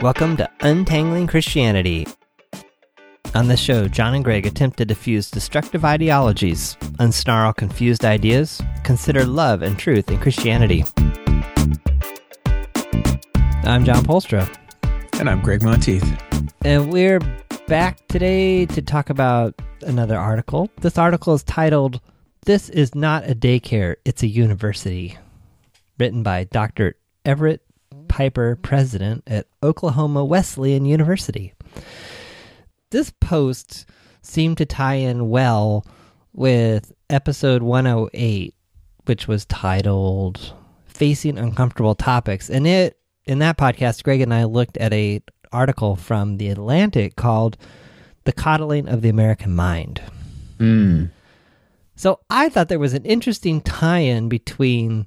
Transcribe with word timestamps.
Welcome 0.00 0.38
to 0.38 0.48
Untangling 0.60 1.26
Christianity. 1.26 2.06
On 3.34 3.48
this 3.48 3.60
show, 3.60 3.86
John 3.86 4.14
and 4.14 4.24
Gregg 4.24 4.46
attempt 4.46 4.78
to 4.78 4.86
diffuse 4.86 5.30
destructive 5.30 5.84
ideologies, 5.84 6.74
unsnarl 6.98 7.54
confused 7.54 8.06
ideas, 8.06 8.62
consider 8.82 9.26
love 9.26 9.60
and 9.60 9.78
truth 9.78 10.10
in 10.10 10.16
Christianity. 10.16 10.84
I'm 13.64 13.84
John 13.84 14.02
Polstra. 14.02 14.48
And 15.20 15.28
I'm 15.28 15.42
Gregg 15.42 15.62
Monteith. 15.62 16.18
And 16.64 16.90
we're 16.90 17.20
back 17.68 18.00
today 18.08 18.64
to 18.64 18.80
talk 18.80 19.10
about 19.10 19.54
another 19.82 20.16
article. 20.16 20.70
This 20.80 20.96
article 20.96 21.34
is 21.34 21.42
titled, 21.42 22.00
This 22.46 22.70
is 22.70 22.94
Not 22.94 23.28
a 23.28 23.34
Daycare, 23.34 23.96
It's 24.06 24.22
a 24.22 24.28
University, 24.28 25.18
written 25.98 26.22
by 26.22 26.44
Dr. 26.44 26.96
Everett 27.26 27.60
Piper, 28.20 28.54
president 28.56 29.22
at 29.26 29.46
Oklahoma 29.62 30.22
Wesleyan 30.22 30.84
University. 30.84 31.54
This 32.90 33.10
post 33.18 33.86
seemed 34.20 34.58
to 34.58 34.66
tie 34.66 34.96
in 34.96 35.30
well 35.30 35.86
with 36.34 36.92
episode 37.08 37.62
108, 37.62 38.54
which 39.06 39.26
was 39.26 39.46
titled 39.46 40.52
Facing 40.84 41.38
Uncomfortable 41.38 41.94
Topics. 41.94 42.50
And 42.50 42.66
it 42.66 42.98
in 43.24 43.38
that 43.38 43.56
podcast, 43.56 44.02
Gregg 44.02 44.20
and 44.20 44.34
I 44.34 44.44
looked 44.44 44.76
at 44.76 44.92
a 44.92 45.22
article 45.50 45.96
from 45.96 46.36
The 46.36 46.50
Atlantic 46.50 47.16
called 47.16 47.56
The 48.24 48.32
Coddling 48.32 48.86
of 48.86 49.00
the 49.00 49.08
American 49.08 49.56
Mind. 49.56 50.02
Mm. 50.58 51.10
So 51.96 52.20
I 52.28 52.50
thought 52.50 52.68
there 52.68 52.78
was 52.78 52.92
an 52.92 53.06
interesting 53.06 53.62
tie 53.62 54.00
in 54.00 54.28
between 54.28 55.06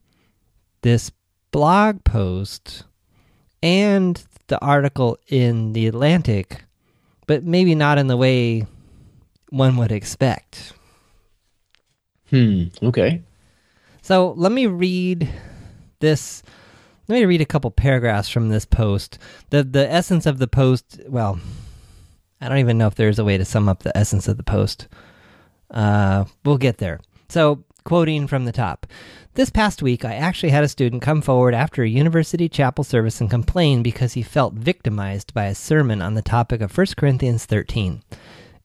this 0.81 1.11
blog 1.51 2.03
post 2.03 2.85
and 3.63 4.21
the 4.47 4.59
article 4.59 5.17
in 5.29 5.73
The 5.73 5.87
Atlantic, 5.87 6.63
but 7.25 7.43
maybe 7.43 7.73
not 7.73 7.97
in 7.97 8.07
the 8.07 8.17
way 8.17 8.67
one 9.49 9.77
would 9.77 9.91
expect. 9.91 10.73
Hmm. 12.29 12.65
Okay. 12.83 13.23
So 14.01 14.33
let 14.35 14.51
me 14.51 14.67
read 14.67 15.29
this. 15.99 16.43
Let 17.07 17.19
me 17.19 17.25
read 17.25 17.41
a 17.41 17.45
couple 17.45 17.71
paragraphs 17.71 18.29
from 18.29 18.49
this 18.49 18.65
post. 18.65 19.17
The 19.49 19.63
the 19.63 19.89
essence 19.89 20.25
of 20.25 20.39
the 20.39 20.47
post, 20.47 20.99
well, 21.07 21.39
I 22.41 22.49
don't 22.49 22.57
even 22.57 22.77
know 22.77 22.87
if 22.87 22.95
there's 22.95 23.19
a 23.19 23.23
way 23.23 23.37
to 23.37 23.45
sum 23.45 23.69
up 23.69 23.83
the 23.83 23.97
essence 23.97 24.27
of 24.27 24.37
the 24.37 24.43
post. 24.43 24.87
Uh, 25.71 26.25
we'll 26.43 26.57
get 26.57 26.77
there. 26.77 26.99
So, 27.29 27.63
quoting 27.85 28.27
from 28.27 28.45
the 28.45 28.51
top. 28.51 28.85
This 29.35 29.49
past 29.49 29.81
week, 29.81 30.05
I 30.05 30.13
actually 30.13 30.51
had 30.51 30.63
a 30.63 30.67
student 30.67 31.01
come 31.01 31.23
forward 31.23 31.55
after 31.55 31.81
a 31.81 31.89
university 31.89 32.47
chapel 32.47 32.83
service 32.83 33.19
and 33.19 33.31
complain 33.31 33.81
because 33.81 34.13
he 34.13 34.21
felt 34.21 34.53
victimized 34.53 35.33
by 35.33 35.45
a 35.45 35.55
sermon 35.55 36.03
on 36.03 36.13
the 36.13 36.21
topic 36.21 36.61
of 36.61 36.77
1 36.77 36.87
Corinthians 36.95 37.43
13. 37.47 38.03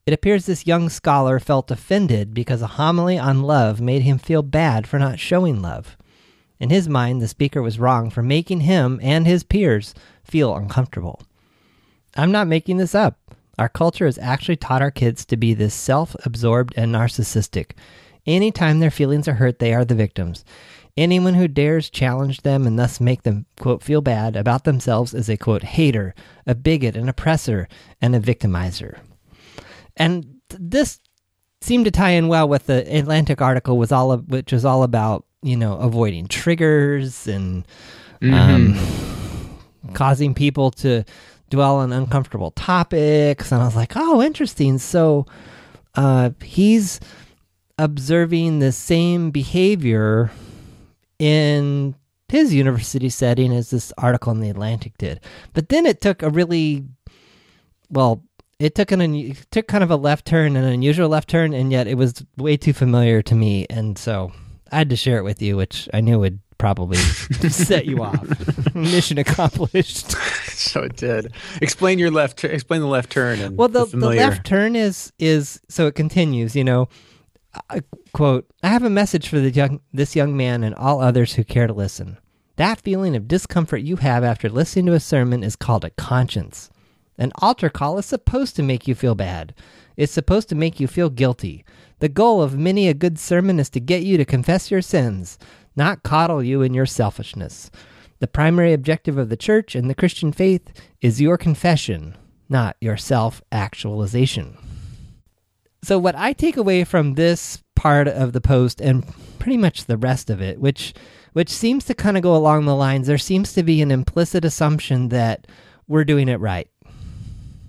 It 0.04 0.12
appears 0.12 0.44
this 0.44 0.66
young 0.66 0.90
scholar 0.90 1.40
felt 1.40 1.70
offended 1.70 2.34
because 2.34 2.60
a 2.60 2.76
homily 2.76 3.18
on 3.18 3.44
love 3.44 3.80
made 3.80 4.02
him 4.02 4.18
feel 4.18 4.42
bad 4.42 4.86
for 4.86 4.98
not 4.98 5.18
showing 5.18 5.62
love. 5.62 5.96
In 6.60 6.68
his 6.68 6.86
mind, 6.86 7.22
the 7.22 7.28
speaker 7.28 7.62
was 7.62 7.78
wrong 7.78 8.10
for 8.10 8.22
making 8.22 8.60
him 8.60 9.00
and 9.02 9.26
his 9.26 9.44
peers 9.44 9.94
feel 10.22 10.54
uncomfortable. 10.54 11.22
I'm 12.14 12.30
not 12.30 12.46
making 12.46 12.76
this 12.76 12.94
up. 12.94 13.18
Our 13.58 13.70
culture 13.70 14.04
has 14.04 14.18
actually 14.18 14.56
taught 14.56 14.82
our 14.82 14.90
kids 14.90 15.24
to 15.24 15.36
be 15.38 15.54
this 15.54 15.72
self 15.72 16.14
absorbed 16.26 16.74
and 16.76 16.94
narcissistic. 16.94 17.70
Anytime 18.28 18.78
their 18.78 18.90
feelings 18.90 19.26
are 19.26 19.34
hurt, 19.34 19.58
they 19.58 19.72
are 19.72 19.86
the 19.86 19.94
victims. 19.94 20.44
Anyone 20.98 21.32
who 21.32 21.48
dares 21.48 21.88
challenge 21.88 22.42
them 22.42 22.66
and 22.66 22.78
thus 22.78 23.00
make 23.00 23.22
them, 23.22 23.46
quote, 23.58 23.82
feel 23.82 24.02
bad 24.02 24.36
about 24.36 24.64
themselves 24.64 25.14
is 25.14 25.30
a, 25.30 25.38
quote, 25.38 25.62
hater, 25.62 26.14
a 26.46 26.54
bigot, 26.54 26.94
an 26.94 27.08
oppressor, 27.08 27.68
and 28.02 28.14
a 28.14 28.20
victimizer. 28.20 28.98
And 29.96 30.40
this 30.50 31.00
seemed 31.62 31.86
to 31.86 31.90
tie 31.90 32.10
in 32.10 32.28
well 32.28 32.46
with 32.46 32.66
the 32.66 32.84
Atlantic 32.94 33.40
article, 33.40 33.78
was 33.78 33.92
all 33.92 34.12
of, 34.12 34.28
which 34.28 34.52
was 34.52 34.66
all 34.66 34.82
about, 34.82 35.24
you 35.42 35.56
know, 35.56 35.78
avoiding 35.78 36.28
triggers 36.28 37.26
and 37.26 37.66
mm-hmm. 38.20 38.34
um, 38.34 39.58
causing 39.94 40.34
people 40.34 40.70
to 40.72 41.02
dwell 41.48 41.76
on 41.76 41.94
uncomfortable 41.94 42.50
topics. 42.50 43.52
And 43.52 43.62
I 43.62 43.64
was 43.64 43.76
like, 43.76 43.92
oh, 43.96 44.20
interesting. 44.20 44.76
So 44.76 45.24
uh, 45.94 46.30
he's 46.42 47.00
observing 47.78 48.58
the 48.58 48.72
same 48.72 49.30
behavior 49.30 50.30
in 51.18 51.94
his 52.28 52.52
university 52.52 53.08
setting 53.08 53.52
as 53.52 53.70
this 53.70 53.92
article 53.96 54.32
in 54.32 54.40
the 54.40 54.50
Atlantic 54.50 54.96
did. 54.98 55.20
But 55.54 55.68
then 55.68 55.86
it 55.86 56.00
took 56.00 56.22
a 56.22 56.30
really 56.30 56.84
well, 57.90 58.22
it 58.58 58.74
took 58.74 58.90
an 58.90 59.14
it 59.14 59.46
took 59.50 59.66
kind 59.68 59.84
of 59.84 59.90
a 59.90 59.96
left 59.96 60.26
turn, 60.26 60.56
an 60.56 60.64
unusual 60.64 61.08
left 61.08 61.28
turn, 61.28 61.54
and 61.54 61.72
yet 61.72 61.86
it 61.86 61.94
was 61.94 62.24
way 62.36 62.56
too 62.56 62.72
familiar 62.72 63.22
to 63.22 63.34
me, 63.34 63.66
and 63.70 63.96
so 63.96 64.32
I 64.70 64.78
had 64.78 64.90
to 64.90 64.96
share 64.96 65.18
it 65.18 65.24
with 65.24 65.40
you, 65.40 65.56
which 65.56 65.88
I 65.94 66.00
knew 66.00 66.18
would 66.18 66.40
probably 66.58 66.96
set 67.48 67.86
you 67.86 68.02
off. 68.02 68.74
Mission 68.74 69.16
accomplished. 69.16 70.10
so 70.48 70.82
it 70.82 70.96
did. 70.96 71.32
Explain 71.62 71.98
your 71.98 72.10
left. 72.10 72.44
Explain 72.44 72.80
the 72.80 72.88
left 72.88 73.10
turn. 73.10 73.40
And 73.40 73.56
well, 73.56 73.68
the, 73.68 73.86
the, 73.86 73.96
the 73.96 74.08
left 74.08 74.44
turn 74.44 74.76
is 74.76 75.12
is 75.18 75.60
so 75.68 75.86
it 75.86 75.94
continues. 75.94 76.54
You 76.54 76.64
know, 76.64 76.88
I, 77.70 77.82
quote, 78.12 78.46
I 78.62 78.68
have 78.68 78.82
a 78.82 78.90
message 78.90 79.28
for 79.28 79.38
young, 79.38 79.80
this 79.92 80.16
young 80.16 80.36
man 80.36 80.64
and 80.64 80.74
all 80.74 81.00
others 81.00 81.34
who 81.34 81.44
care 81.44 81.66
to 81.66 81.72
listen. 81.72 82.18
That 82.56 82.80
feeling 82.80 83.14
of 83.14 83.28
discomfort 83.28 83.82
you 83.82 83.96
have 83.96 84.24
after 84.24 84.48
listening 84.48 84.86
to 84.86 84.94
a 84.94 85.00
sermon 85.00 85.44
is 85.44 85.56
called 85.56 85.84
a 85.84 85.90
conscience. 85.90 86.70
An 87.16 87.32
altar 87.40 87.68
call 87.68 87.98
is 87.98 88.06
supposed 88.06 88.56
to 88.56 88.62
make 88.62 88.88
you 88.88 88.94
feel 88.94 89.14
bad. 89.14 89.54
It's 89.96 90.12
supposed 90.12 90.48
to 90.50 90.54
make 90.54 90.78
you 90.78 90.86
feel 90.86 91.10
guilty. 91.10 91.64
The 91.98 92.08
goal 92.08 92.42
of 92.42 92.58
many 92.58 92.88
a 92.88 92.94
good 92.94 93.18
sermon 93.18 93.58
is 93.58 93.70
to 93.70 93.80
get 93.80 94.02
you 94.02 94.16
to 94.16 94.24
confess 94.24 94.70
your 94.70 94.82
sins, 94.82 95.38
not 95.74 96.02
coddle 96.02 96.42
you 96.42 96.62
in 96.62 96.74
your 96.74 96.86
selfishness. 96.86 97.70
The 98.20 98.28
primary 98.28 98.72
objective 98.72 99.18
of 99.18 99.28
the 99.28 99.36
church 99.36 99.74
and 99.74 99.88
the 99.88 99.94
Christian 99.94 100.32
faith 100.32 100.72
is 101.00 101.20
your 101.20 101.38
confession, 101.38 102.16
not 102.48 102.76
your 102.80 102.96
self 102.96 103.42
actualization. 103.50 104.56
So, 105.82 105.98
what 105.98 106.16
I 106.16 106.32
take 106.32 106.56
away 106.56 106.84
from 106.84 107.14
this 107.14 107.62
part 107.76 108.08
of 108.08 108.32
the 108.32 108.40
post 108.40 108.80
and 108.80 109.04
pretty 109.38 109.56
much 109.56 109.84
the 109.84 109.96
rest 109.96 110.30
of 110.30 110.40
it, 110.42 110.60
which 110.60 110.94
which 111.32 111.50
seems 111.50 111.84
to 111.84 111.94
kind 111.94 112.16
of 112.16 112.22
go 112.22 112.34
along 112.34 112.64
the 112.64 112.74
lines, 112.74 113.06
there 113.06 113.18
seems 113.18 113.52
to 113.52 113.62
be 113.62 113.80
an 113.82 113.90
implicit 113.90 114.44
assumption 114.44 115.10
that 115.10 115.46
we're 115.86 116.04
doing 116.04 116.28
it 116.28 116.40
right. 116.40 116.68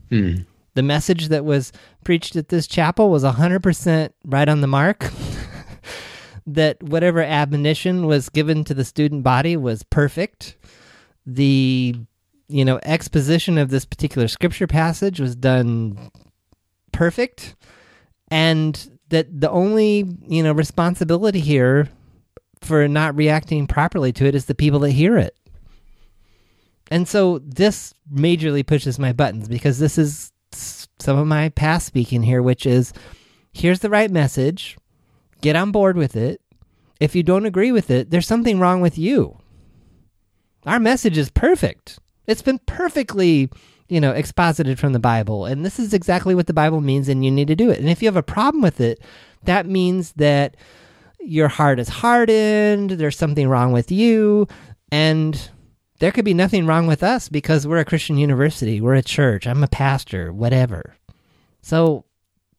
Hmm. 0.09 0.37
The 0.73 0.81
message 0.81 1.27
that 1.27 1.45
was 1.45 1.71
preached 2.03 2.35
at 2.35 2.49
this 2.49 2.65
chapel 2.65 3.09
was 3.09 3.23
100% 3.23 4.09
right 4.25 4.49
on 4.49 4.61
the 4.61 4.67
mark. 4.67 5.09
that 6.47 6.81
whatever 6.81 7.21
admonition 7.21 8.07
was 8.07 8.29
given 8.29 8.63
to 8.63 8.73
the 8.73 8.85
student 8.85 9.23
body 9.23 9.55
was 9.55 9.83
perfect. 9.83 10.55
The 11.25 11.95
you 12.47 12.65
know 12.65 12.79
exposition 12.83 13.57
of 13.57 13.69
this 13.69 13.85
particular 13.85 14.27
scripture 14.27 14.67
passage 14.67 15.19
was 15.19 15.35
done 15.35 16.11
perfect 16.91 17.55
and 18.31 18.99
that 19.09 19.41
the 19.41 19.49
only 19.49 20.05
you 20.27 20.43
know 20.43 20.51
responsibility 20.51 21.39
here 21.39 21.89
for 22.61 22.87
not 22.87 23.15
reacting 23.15 23.67
properly 23.67 24.11
to 24.13 24.25
it 24.25 24.35
is 24.35 24.45
the 24.45 24.55
people 24.55 24.79
that 24.79 24.91
hear 24.91 25.17
it. 25.17 25.35
And 26.91 27.07
so 27.07 27.39
this 27.39 27.93
majorly 28.13 28.65
pushes 28.65 28.99
my 28.99 29.13
buttons 29.13 29.47
because 29.47 29.79
this 29.79 29.97
is 29.97 30.31
some 30.51 31.17
of 31.17 31.27
my 31.27 31.49
past 31.49 31.85
speaking 31.85 32.23
here 32.23 32.41
which 32.41 32.65
is 32.65 32.93
here's 33.53 33.79
the 33.79 33.89
right 33.89 34.11
message. 34.11 34.77
Get 35.41 35.55
on 35.55 35.71
board 35.71 35.95
with 35.95 36.15
it. 36.15 36.41
If 36.99 37.15
you 37.15 37.23
don't 37.23 37.45
agree 37.45 37.71
with 37.71 37.89
it 37.89 38.09
there's 38.09 38.27
something 38.27 38.59
wrong 38.59 38.81
with 38.81 38.97
you. 38.97 39.37
Our 40.65 40.79
message 40.79 41.17
is 41.17 41.29
perfect. 41.29 41.99
It's 42.27 42.41
been 42.41 42.59
perfectly 42.59 43.49
you 43.89 43.99
know, 43.99 44.11
exposited 44.11 44.79
from 44.79 44.93
the 44.93 44.99
Bible. 44.99 45.45
And 45.45 45.65
this 45.65 45.79
is 45.79 45.93
exactly 45.93 46.35
what 46.35 46.47
the 46.47 46.53
Bible 46.53 46.79
means, 46.79 47.09
and 47.09 47.25
you 47.25 47.31
need 47.31 47.47
to 47.47 47.55
do 47.55 47.69
it. 47.69 47.79
And 47.79 47.89
if 47.89 48.01
you 48.01 48.07
have 48.07 48.15
a 48.15 48.23
problem 48.23 48.61
with 48.61 48.79
it, 48.79 49.01
that 49.43 49.65
means 49.65 50.13
that 50.13 50.55
your 51.19 51.47
heart 51.47 51.79
is 51.79 51.89
hardened, 51.89 52.91
there's 52.91 53.17
something 53.17 53.49
wrong 53.49 53.71
with 53.71 53.91
you, 53.91 54.47
and 54.91 55.49
there 55.99 56.11
could 56.11 56.25
be 56.25 56.33
nothing 56.33 56.65
wrong 56.65 56.87
with 56.87 57.03
us 57.03 57.27
because 57.27 57.67
we're 57.67 57.79
a 57.79 57.85
Christian 57.85 58.17
university, 58.17 58.79
we're 58.79 58.95
a 58.95 59.01
church, 59.01 59.45
I'm 59.45 59.63
a 59.63 59.67
pastor, 59.67 60.31
whatever. 60.31 60.95
So 61.61 62.05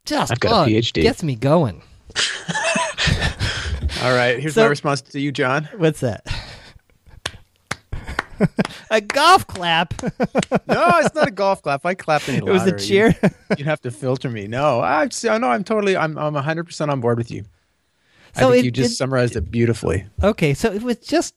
just 0.05 0.31
I've 0.31 0.39
got 0.39 0.51
oh, 0.51 0.63
a 0.63 0.67
PhD. 0.67 1.01
gets 1.01 1.23
me 1.23 1.35
going. 1.35 1.81
All 4.03 4.15
right, 4.15 4.39
here's 4.39 4.55
so, 4.55 4.63
my 4.63 4.67
response 4.67 5.01
to 5.01 5.19
you, 5.19 5.31
John. 5.31 5.69
What's 5.77 6.01
that? 6.01 6.25
A 8.91 9.01
golf 9.01 9.47
clap. 9.47 10.01
no, 10.03 10.09
it's 10.99 11.15
not 11.15 11.27
a 11.27 11.31
golf 11.31 11.61
clap. 11.61 11.85
I 11.85 11.93
clapped 11.93 12.29
any 12.29 12.37
It 12.45 12.45
was 12.45 12.65
a 12.65 12.77
cheer. 12.77 13.15
You, 13.51 13.65
would 13.65 13.67
have 13.67 13.81
to 13.81 13.91
filter 13.91 14.29
me. 14.29 14.47
No, 14.47 14.79
I 14.79 15.09
no, 15.23 15.49
I'm 15.49 15.65
totally. 15.65 15.97
I'm 15.97 16.17
I'm 16.17 16.33
100 16.33 16.63
percent 16.63 16.89
on 16.89 17.01
board 17.01 17.17
with 17.17 17.29
you. 17.29 17.43
So 18.33 18.47
I 18.47 18.51
think 18.51 18.63
it, 18.63 18.65
you 18.65 18.71
just 18.71 18.93
it, 18.93 18.95
summarized 18.95 19.35
it 19.35 19.51
beautifully. 19.51 20.05
Okay, 20.23 20.53
so 20.53 20.71
it 20.71 20.83
was 20.83 20.97
just 20.97 21.35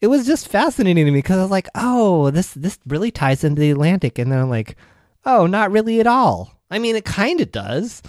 it 0.00 0.08
was 0.08 0.26
just 0.26 0.48
fascinating 0.48 1.06
to 1.06 1.10
me 1.10 1.18
because 1.18 1.38
I 1.38 1.42
was 1.42 1.50
like, 1.50 1.68
oh, 1.74 2.30
this 2.30 2.52
this 2.52 2.78
really 2.86 3.10
ties 3.10 3.44
into 3.44 3.60
the 3.60 3.70
Atlantic, 3.70 4.18
and 4.18 4.30
then 4.30 4.38
I'm 4.38 4.50
like, 4.50 4.76
oh, 5.24 5.46
not 5.46 5.70
really 5.70 6.00
at 6.00 6.06
all. 6.06 6.52
I 6.70 6.78
mean, 6.78 6.96
it 6.96 7.04
kind 7.04 7.40
of 7.40 7.50
does, 7.50 8.02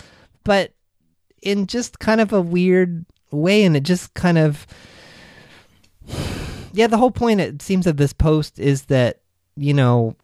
but 0.44 0.74
in 1.42 1.68
just 1.68 2.00
kind 2.00 2.22
of 2.22 2.34
a 2.34 2.42
weird 2.42 3.06
way, 3.32 3.64
and 3.64 3.76
it 3.76 3.84
just 3.84 4.14
kind 4.14 4.38
of, 4.38 4.68
yeah. 6.74 6.88
The 6.88 6.98
whole 6.98 7.12
point 7.12 7.42
it 7.42 7.62
seems 7.62 7.88
of 7.88 7.98
this 7.98 8.14
post 8.14 8.60
is 8.60 8.84
that 8.86 9.20
you 9.56 9.74
know 9.74 10.16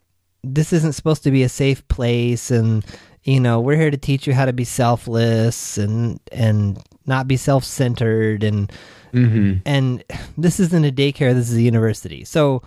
this 0.43 0.71
isn't 0.73 0.93
supposed 0.93 1.23
to 1.23 1.31
be 1.31 1.43
a 1.43 1.49
safe 1.49 1.87
place, 1.87 2.51
and 2.51 2.85
you 3.23 3.39
know 3.39 3.59
we're 3.59 3.75
here 3.77 3.91
to 3.91 3.97
teach 3.97 4.27
you 4.27 4.33
how 4.33 4.45
to 4.45 4.53
be 4.53 4.63
selfless 4.65 5.77
and 5.77 6.19
and 6.31 6.79
not 7.05 7.27
be 7.27 7.37
self-centered 7.37 8.43
and 8.43 8.71
Mm-hmm. 9.13 9.59
and 9.65 10.03
this 10.37 10.59
isn't 10.59 10.83
a 10.83 10.91
daycare 10.91 11.33
this 11.33 11.49
is 11.49 11.55
a 11.55 11.61
university 11.61 12.25
so 12.25 12.61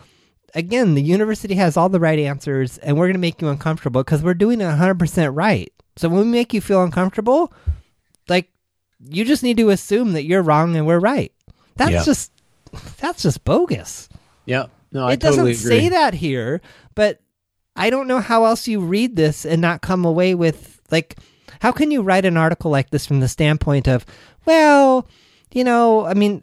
again 0.55 0.95
the 0.95 1.03
university 1.03 1.55
has 1.57 1.77
all 1.77 1.91
the 1.91 2.01
right 2.01 2.19
answers 2.19 2.79
and 2.79 2.97
we're 2.97 3.05
going 3.05 3.13
to 3.13 3.19
make 3.21 3.43
you 3.43 3.49
uncomfortable 3.49 4.03
because 4.03 4.23
we're 4.23 4.33
doing 4.33 4.63
it 4.63 4.65
100% 4.65 5.37
right 5.37 5.71
so 5.97 6.09
when 6.09 6.21
we 6.21 6.27
make 6.27 6.55
you 6.55 6.63
feel 6.63 6.83
uncomfortable 6.83 7.53
like 8.31 8.49
you 9.11 9.27
just 9.27 9.43
need 9.43 9.59
to 9.59 9.69
assume 9.69 10.15
that 10.15 10.25
you're 10.25 10.41
wrong 10.41 10.75
and 10.75 10.87
we're 10.87 10.99
right 10.99 11.33
that's 11.77 11.91
Yeah. 11.91 12.03
just 12.05 12.33
that's 13.01 13.23
just 13.23 13.45
bogus 13.45 14.09
Yeah. 14.47 14.67
No, 14.93 15.07
I 15.07 15.13
it 15.13 15.21
doesn't 15.21 15.43
agree. 15.45 15.55
say 15.55 15.89
that 15.91 16.15
here 16.15 16.61
but 16.95 17.21
i 17.77 17.91
don't 17.91 18.09
know 18.09 18.21
how 18.21 18.45
else 18.45 18.67
you 18.67 18.81
read 18.81 19.17
this 19.17 19.45
and 19.45 19.61
not 19.61 19.83
come 19.83 20.05
away 20.05 20.35
with 20.35 20.81
like 20.91 21.17
how 21.61 21.73
can 21.73 21.91
you 21.91 22.03
write 22.03 22.25
an 22.25 22.37
article 22.37 22.71
like 22.71 22.91
this 22.91 23.05
from 23.07 23.21
the 23.21 23.29
standpoint 23.29 23.87
of 23.89 24.07
well 24.47 25.07
you 25.53 25.63
know 25.65 26.07
i 26.07 26.15
mean 26.15 26.43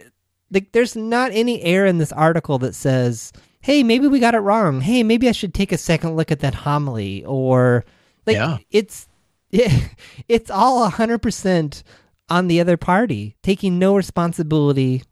like 0.51 0.72
there's 0.74 0.95
not 0.95 1.31
any 1.31 1.62
air 1.63 1.86
in 1.88 1.98
this 1.98 2.12
article 2.12 2.60
that 2.60 2.75
says 2.75 3.33
hey 3.62 3.81
maybe 3.81 4.07
we 4.07 4.19
got 4.19 4.36
it 4.36 4.39
wrong 4.39 4.80
hey 4.81 5.01
maybe 5.01 5.27
i 5.27 5.31
should 5.31 5.54
take 5.54 5.72
a 5.72 5.77
second 5.77 6.16
look 6.16 6.31
at 6.31 6.39
that 6.42 6.54
homily 6.54 7.25
or 7.25 7.83
like 8.27 8.36
Yeah. 8.36 8.57
it's 8.69 9.07
it's 9.51 10.50
all 10.51 10.89
100% 10.89 11.83
on 12.30 12.48
the 12.48 12.60
other 12.60 12.77
party 12.77 13.36
taking 13.42 13.80
no 13.80 13.95
responsibility 13.95 15.04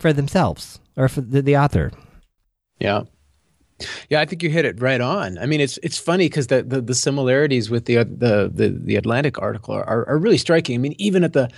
for 0.00 0.12
themselves 0.12 0.80
or 0.96 1.08
for 1.08 1.20
the, 1.20 1.42
the 1.42 1.56
author 1.56 1.92
Yeah. 2.78 3.02
Yeah, 4.10 4.20
I 4.20 4.26
think 4.26 4.42
you 4.42 4.50
hit 4.50 4.66
it 4.66 4.80
right 4.80 5.00
on. 5.00 5.38
I 5.38 5.46
mean, 5.46 5.60
it's 5.60 5.78
it's 5.82 5.96
funny 5.98 6.26
because 6.26 6.48
the, 6.48 6.62
the 6.62 6.82
the 6.82 6.94
similarities 6.94 7.70
with 7.70 7.86
the 7.86 7.96
the 8.04 8.50
the, 8.52 8.68
the 8.78 8.96
Atlantic 8.96 9.40
article 9.40 9.74
are, 9.74 10.06
are 10.06 10.18
really 10.18 10.36
striking. 10.36 10.74
I 10.74 10.78
mean, 10.78 10.94
even 10.98 11.24
at 11.24 11.32
the 11.32 11.48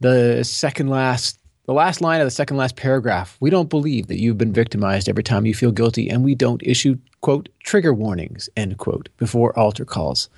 the 0.00 0.44
second 0.44 0.88
last 0.88 1.38
the 1.64 1.72
last 1.72 2.02
line 2.02 2.20
of 2.20 2.26
the 2.26 2.30
second 2.30 2.58
last 2.58 2.76
paragraph, 2.76 3.38
we 3.40 3.48
don't 3.48 3.70
believe 3.70 4.08
that 4.08 4.20
you've 4.20 4.36
been 4.36 4.52
victimized 4.52 5.08
every 5.08 5.22
time 5.22 5.46
you 5.46 5.54
feel 5.54 5.72
guilty, 5.72 6.10
and 6.10 6.22
we 6.22 6.34
don't 6.34 6.62
issue 6.62 6.96
quote 7.22 7.48
trigger 7.64 7.94
warnings 7.94 8.50
end 8.58 8.76
quote 8.76 9.08
before 9.16 9.58
altar 9.58 9.86
calls. 9.86 10.28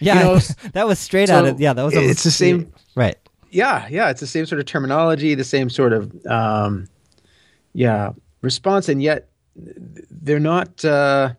Yeah, 0.00 0.14
You 0.14 0.20
know, 0.24 0.38
that 0.72 0.88
was 0.88 0.98
straight 0.98 1.30
out 1.30 1.44
so 1.44 1.50
of 1.50 1.60
yeah. 1.60 1.74
That 1.74 1.84
was 1.84 1.94
it's 1.94 2.24
the 2.24 2.32
same- 2.32 2.72
right? 2.96 3.16
Yeah, 3.50 3.86
yeah, 3.88 4.10
it's 4.10 4.20
the 4.20 4.26
same 4.26 4.46
sort 4.46 4.58
of 4.58 4.66
terminology, 4.66 5.36
the 5.36 5.44
same 5.44 5.70
sort 5.70 5.92
of 5.92 6.10
um, 6.26 6.88
yeah 7.72 8.12
response, 8.42 8.88
and 8.88 9.02
yet 9.02 9.28
they're 9.56 10.40
not. 10.40 10.84
Uh, 10.84 11.34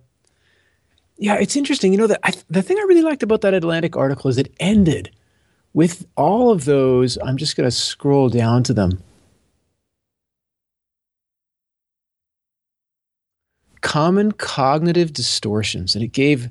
yeah, 1.18 1.36
it's 1.36 1.56
interesting. 1.56 1.92
You 1.92 1.98
know, 2.00 2.08
the 2.08 2.20
the 2.50 2.62
thing 2.62 2.78
I 2.78 2.84
really 2.84 3.02
liked 3.02 3.24
about 3.24 3.42
that 3.42 3.54
Atlantic 3.54 3.96
article 3.98 4.30
is 4.30 4.38
it 4.38 4.54
ended 4.60 5.12
with 5.74 6.06
all 6.16 6.52
of 6.52 6.66
those. 6.66 7.18
I'm 7.24 7.38
just 7.38 7.56
going 7.56 7.68
to 7.68 7.76
scroll 7.76 8.30
down 8.30 8.64
to 8.64 8.74
them. 8.74 9.04
Common 13.82 14.34
cognitive 14.34 15.14
distortions, 15.14 15.96
and 15.96 16.04
it 16.04 16.10
gave 16.12 16.50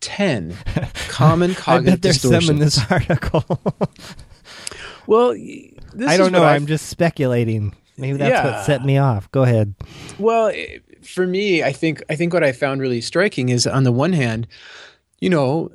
ten 0.00 0.56
common 1.08 1.52
I 1.52 1.54
cognitive 1.54 2.00
there's 2.00 2.20
distortions. 2.20 2.46
some 2.46 2.54
in 2.56 2.60
this 2.60 2.90
article. 2.90 3.44
Well, 5.06 5.32
this 5.32 6.08
I 6.08 6.16
don't 6.16 6.32
know. 6.32 6.44
I'm 6.44 6.66
just 6.66 6.86
speculating. 6.86 7.74
Maybe 7.96 8.18
that's 8.18 8.30
Yeah. 8.30 8.56
what 8.56 8.64
set 8.66 8.84
me 8.84 8.98
off. 8.98 9.30
Go 9.30 9.42
ahead. 9.42 9.74
Well, 10.18 10.52
for 11.02 11.26
me, 11.26 11.62
I 11.62 11.72
think 11.72 12.02
I 12.08 12.16
think 12.16 12.32
what 12.32 12.42
I 12.42 12.52
found 12.52 12.80
really 12.80 13.00
striking 13.00 13.48
is 13.50 13.66
on 13.66 13.84
the 13.84 13.92
one 13.92 14.12
hand, 14.12 14.46
you 15.20 15.30
know, 15.30 15.70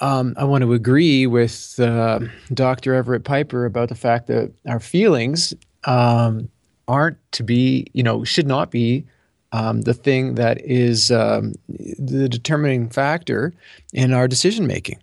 um, 0.00 0.34
I 0.36 0.44
want 0.44 0.62
to 0.62 0.72
agree 0.72 1.26
with 1.26 1.78
uh, 1.78 2.20
Dr. 2.52 2.94
Everett 2.94 3.24
Piper 3.24 3.66
about 3.66 3.88
the 3.88 3.94
fact 3.94 4.26
that 4.28 4.50
our 4.66 4.80
feelings 4.80 5.54
um, 5.84 6.48
aren't 6.88 7.18
to 7.32 7.42
be, 7.42 7.86
you 7.92 8.02
know, 8.02 8.24
should 8.24 8.46
not 8.46 8.70
be 8.70 9.04
um, 9.52 9.82
the 9.82 9.94
thing 9.94 10.36
that 10.36 10.60
is 10.64 11.10
um, 11.10 11.54
the 11.68 12.28
determining 12.28 12.88
factor 12.88 13.52
in 13.92 14.12
our 14.12 14.26
decision 14.26 14.66
making. 14.66 14.98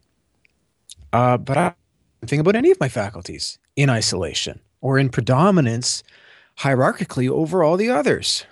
Uh, 1.13 1.37
but 1.37 1.57
I 1.57 1.73
think 2.25 2.39
about 2.39 2.55
any 2.55 2.71
of 2.71 2.79
my 2.79 2.89
faculties 2.89 3.57
in 3.75 3.89
isolation 3.89 4.59
or 4.81 4.97
in 4.97 5.09
predominance 5.09 6.03
hierarchically 6.59 7.29
over 7.29 7.63
all 7.63 7.77
the 7.77 7.89
others 7.89 8.45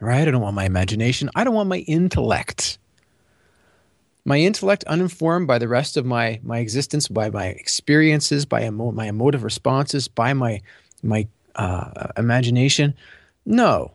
right? 0.00 0.26
I 0.26 0.30
don't 0.30 0.42
want 0.42 0.56
my 0.56 0.64
imagination. 0.64 1.30
I 1.34 1.44
don't 1.44 1.54
want 1.54 1.68
my 1.68 1.78
intellect. 1.80 2.78
My 4.24 4.38
intellect 4.38 4.84
uninformed 4.84 5.46
by 5.46 5.58
the 5.58 5.68
rest 5.68 5.96
of 5.96 6.04
my 6.04 6.40
my 6.42 6.58
existence, 6.58 7.08
by 7.08 7.30
my 7.30 7.46
experiences, 7.46 8.44
by 8.44 8.64
emo- 8.64 8.92
my 8.92 9.06
emotive 9.06 9.44
responses, 9.44 10.08
by 10.08 10.32
my 10.32 10.60
my 11.02 11.26
uh, 11.56 12.08
imagination. 12.16 12.94
No, 13.46 13.92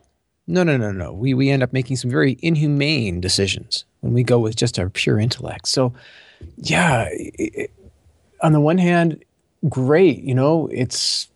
no, 0.47 0.63
no, 0.63 0.77
no, 0.77 0.91
no. 0.91 1.13
We 1.13 1.33
we 1.33 1.49
end 1.49 1.63
up 1.63 1.73
making 1.73 1.97
some 1.97 2.09
very 2.09 2.37
inhumane 2.41 3.21
decisions 3.21 3.85
when 4.01 4.13
we 4.13 4.23
go 4.23 4.39
with 4.39 4.55
just 4.55 4.79
our 4.79 4.89
pure 4.89 5.19
intellect. 5.19 5.67
So, 5.67 5.93
yeah, 6.57 7.07
i 7.09 7.31
i 7.39 7.67
on 8.41 8.51
the 8.51 8.59
one 8.59 8.77
hand, 8.77 9.23
great. 9.69 10.21
You 10.21 10.35
know, 10.35 10.67
it's 10.71 11.29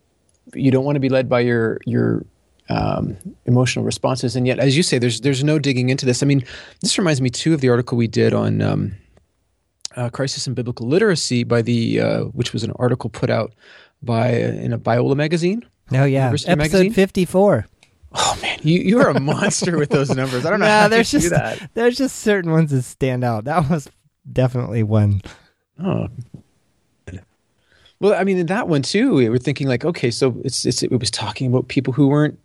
you 0.54 0.70
don't 0.70 0.84
want 0.84 0.96
to 0.96 1.00
be 1.00 1.08
led 1.08 1.28
by 1.28 1.40
your 1.40 1.78
your 1.86 2.24
um, 2.68 3.16
emotional 3.46 3.84
responses, 3.84 4.36
and 4.36 4.46
yet, 4.46 4.58
as 4.58 4.76
you 4.76 4.82
say, 4.82 4.98
there's 4.98 5.20
there's 5.22 5.42
no 5.44 5.58
digging 5.58 5.88
into 5.90 6.06
this. 6.06 6.22
I 6.22 6.26
mean, 6.26 6.44
this 6.80 6.96
reminds 6.98 7.20
me 7.20 7.30
too 7.30 7.52
of 7.54 7.60
the 7.60 7.68
article 7.68 7.98
we 7.98 8.06
did 8.06 8.32
on 8.32 8.62
um, 8.62 8.94
uh, 9.96 10.08
crisis 10.10 10.46
in 10.46 10.54
biblical 10.54 10.86
literacy 10.86 11.42
by 11.44 11.62
the 11.62 12.00
uh, 12.00 12.20
which 12.26 12.52
was 12.52 12.62
an 12.62 12.72
article 12.76 13.10
put 13.10 13.28
out 13.30 13.52
by 14.02 14.30
in 14.30 14.72
a 14.72 14.78
Biola 14.78 15.16
magazine. 15.16 15.64
Oh 15.92 16.04
yeah, 16.04 16.26
University 16.26 16.52
episode 16.52 16.72
Magazine? 16.72 16.92
54. 16.92 17.66
Oh 18.12 18.38
man, 18.42 18.58
you 18.62 18.80
you 18.80 19.00
are 19.00 19.08
a 19.10 19.20
monster 19.20 19.76
with 19.76 19.90
those 19.90 20.10
numbers. 20.10 20.46
I 20.46 20.50
don't 20.50 20.60
know 20.60 20.66
Nah, 20.66 20.82
how 20.82 20.88
there's 20.88 21.12
you 21.12 21.18
just 21.20 21.30
do 21.30 21.36
that. 21.36 21.70
there's 21.74 21.96
just 21.96 22.16
certain 22.20 22.50
ones 22.52 22.70
that 22.70 22.82
stand 22.82 23.24
out. 23.24 23.44
That 23.44 23.68
was 23.70 23.88
definitely 24.32 24.82
one. 24.84 25.22
Oh. 25.82 26.08
Well, 28.00 28.14
I 28.14 28.24
mean, 28.24 28.38
in 28.38 28.46
that 28.46 28.66
one 28.66 28.82
too, 28.82 29.14
we 29.14 29.28
were 29.28 29.38
thinking 29.38 29.68
like, 29.68 29.84
okay, 29.84 30.10
so 30.10 30.40
it's, 30.42 30.64
it's 30.64 30.82
it 30.82 30.90
was 30.90 31.10
talking 31.10 31.48
about 31.48 31.68
people 31.68 31.92
who 31.92 32.08
weren't, 32.08 32.38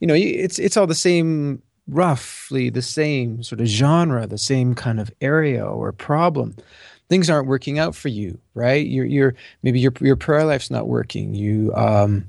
you 0.00 0.08
know, 0.08 0.14
it's 0.14 0.58
it's 0.58 0.76
all 0.76 0.88
the 0.88 0.94
same, 0.94 1.62
roughly 1.86 2.68
the 2.68 2.82
same 2.82 3.44
sort 3.44 3.60
of 3.60 3.68
genre, 3.68 4.26
the 4.26 4.38
same 4.38 4.74
kind 4.74 4.98
of 4.98 5.12
area 5.20 5.64
or 5.64 5.92
problem. 5.92 6.56
Things 7.08 7.30
aren't 7.30 7.46
working 7.46 7.78
out 7.78 7.94
for 7.94 8.08
you, 8.08 8.38
right? 8.54 8.84
You're 8.84 9.04
you're 9.04 9.34
maybe 9.62 9.78
your 9.78 9.92
your 10.00 10.16
prayer 10.16 10.44
life's 10.44 10.70
not 10.70 10.88
working. 10.88 11.34
You 11.34 11.72
um, 11.76 12.26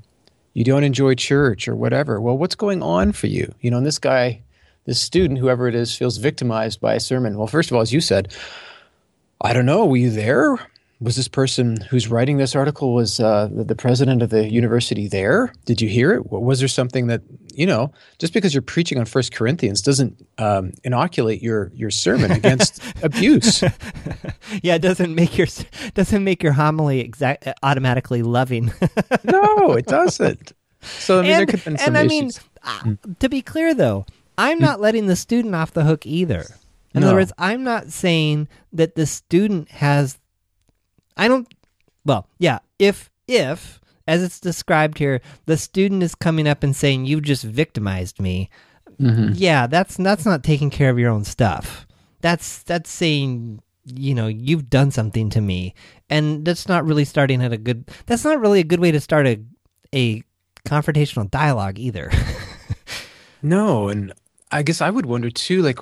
you 0.52 0.62
don't 0.62 0.84
enjoy 0.84 1.16
church 1.16 1.66
or 1.66 1.74
whatever. 1.74 2.20
Well, 2.20 2.38
what's 2.38 2.54
going 2.54 2.82
on 2.82 3.10
for 3.10 3.26
you? 3.26 3.52
You 3.62 3.72
know, 3.72 3.78
and 3.78 3.86
this 3.86 3.98
guy, 3.98 4.42
this 4.84 5.00
student, 5.00 5.40
whoever 5.40 5.66
it 5.66 5.74
is, 5.74 5.96
feels 5.96 6.18
victimized 6.18 6.80
by 6.80 6.94
a 6.94 7.00
sermon. 7.00 7.36
Well, 7.36 7.48
first 7.48 7.72
of 7.72 7.76
all, 7.76 7.82
as 7.82 7.92
you 7.92 8.00
said, 8.00 8.32
I 9.40 9.52
don't 9.52 9.66
know. 9.66 9.86
Were 9.86 9.96
you 9.96 10.10
there? 10.10 10.58
Was 11.04 11.16
this 11.16 11.28
person 11.28 11.76
who's 11.90 12.08
writing 12.08 12.38
this 12.38 12.56
article 12.56 12.94
was 12.94 13.20
uh, 13.20 13.48
the, 13.52 13.74
president 13.74 14.22
of 14.22 14.30
the 14.30 14.48
university 14.50 15.06
there? 15.06 15.52
Did 15.66 15.82
you 15.82 15.88
hear 15.88 16.12
it? 16.14 16.30
Was 16.30 16.60
there 16.60 16.68
something 16.68 17.08
that 17.08 17.20
you 17.54 17.66
know? 17.66 17.92
Just 18.18 18.32
because 18.32 18.54
you're 18.54 18.62
preaching 18.62 18.98
on 18.98 19.04
First 19.04 19.32
Corinthians 19.34 19.82
doesn't 19.82 20.26
um, 20.38 20.72
inoculate 20.82 21.42
your 21.42 21.70
your 21.74 21.90
sermon 21.90 22.30
against 22.32 22.82
abuse. 23.02 23.62
Yeah, 24.62 24.74
it 24.76 24.82
doesn't 24.82 25.14
make 25.14 25.36
your 25.36 25.46
doesn't 25.94 26.22
make 26.22 26.42
your 26.42 26.52
homily 26.52 27.00
exact 27.00 27.48
automatically 27.62 28.22
loving. 28.22 28.72
No, 29.24 29.72
it 29.72 29.86
doesn't. 29.86 30.52
So 30.80 31.18
I 31.18 31.22
mean, 31.22 31.30
there 31.30 31.40
and 31.40 31.50
could 31.50 31.58
have 31.60 31.64
been 31.64 31.78
some 31.78 31.86
and 31.88 31.98
I 31.98 32.06
mean, 32.06 32.24
issues. 32.28 32.40
uh, 32.62 32.94
to 33.20 33.28
be 33.28 33.42
clear 33.42 33.74
though, 33.74 34.06
I'm 34.38 34.58
not 34.58 34.80
letting 34.80 35.06
the 35.06 35.16
student 35.16 35.54
off 35.54 35.72
the 35.72 35.84
hook 35.84 36.06
either. 36.06 36.44
In 36.94 37.00
No. 37.00 37.08
other 37.08 37.16
words, 37.16 37.32
I'm 37.38 37.64
not 37.64 37.90
saying 37.90 38.48
that 38.72 38.94
the 38.94 39.06
student 39.06 39.70
has. 39.70 40.18
I 41.16 41.28
don't. 41.28 41.52
Well, 42.04 42.28
yeah. 42.38 42.58
If 42.78 43.10
if 43.26 43.80
as 44.06 44.22
it's 44.22 44.40
described 44.40 44.98
here, 44.98 45.20
the 45.46 45.56
student 45.56 46.02
is 46.02 46.14
coming 46.14 46.48
up 46.48 46.62
and 46.62 46.74
saying 46.74 47.06
"You've 47.06 47.22
just 47.22 47.44
victimized 47.44 48.20
me. 48.20 48.50
Mm-hmm. 49.00 49.32
Yeah, 49.34 49.66
that's 49.66 49.96
that's 49.96 50.24
not 50.24 50.42
taking 50.44 50.70
care 50.70 50.90
of 50.90 50.98
your 50.98 51.10
own 51.10 51.24
stuff. 51.24 51.86
That's 52.20 52.62
that's 52.62 52.90
saying 52.90 53.60
you 53.84 54.14
know 54.14 54.26
you've 54.26 54.70
done 54.70 54.90
something 54.90 55.30
to 55.30 55.40
me, 55.40 55.74
and 56.08 56.44
that's 56.44 56.68
not 56.68 56.84
really 56.84 57.04
starting 57.04 57.42
at 57.42 57.52
a 57.52 57.58
good. 57.58 57.90
That's 58.06 58.24
not 58.24 58.40
really 58.40 58.60
a 58.60 58.64
good 58.64 58.80
way 58.80 58.92
to 58.92 59.00
start 59.00 59.26
a 59.26 59.40
a 59.94 60.22
confrontational 60.66 61.30
dialogue 61.30 61.78
either. 61.78 62.10
No, 63.44 63.90
and 63.90 64.14
I 64.50 64.62
guess 64.62 64.80
I 64.80 64.88
would 64.88 65.04
wonder 65.04 65.28
too, 65.28 65.60
like, 65.60 65.78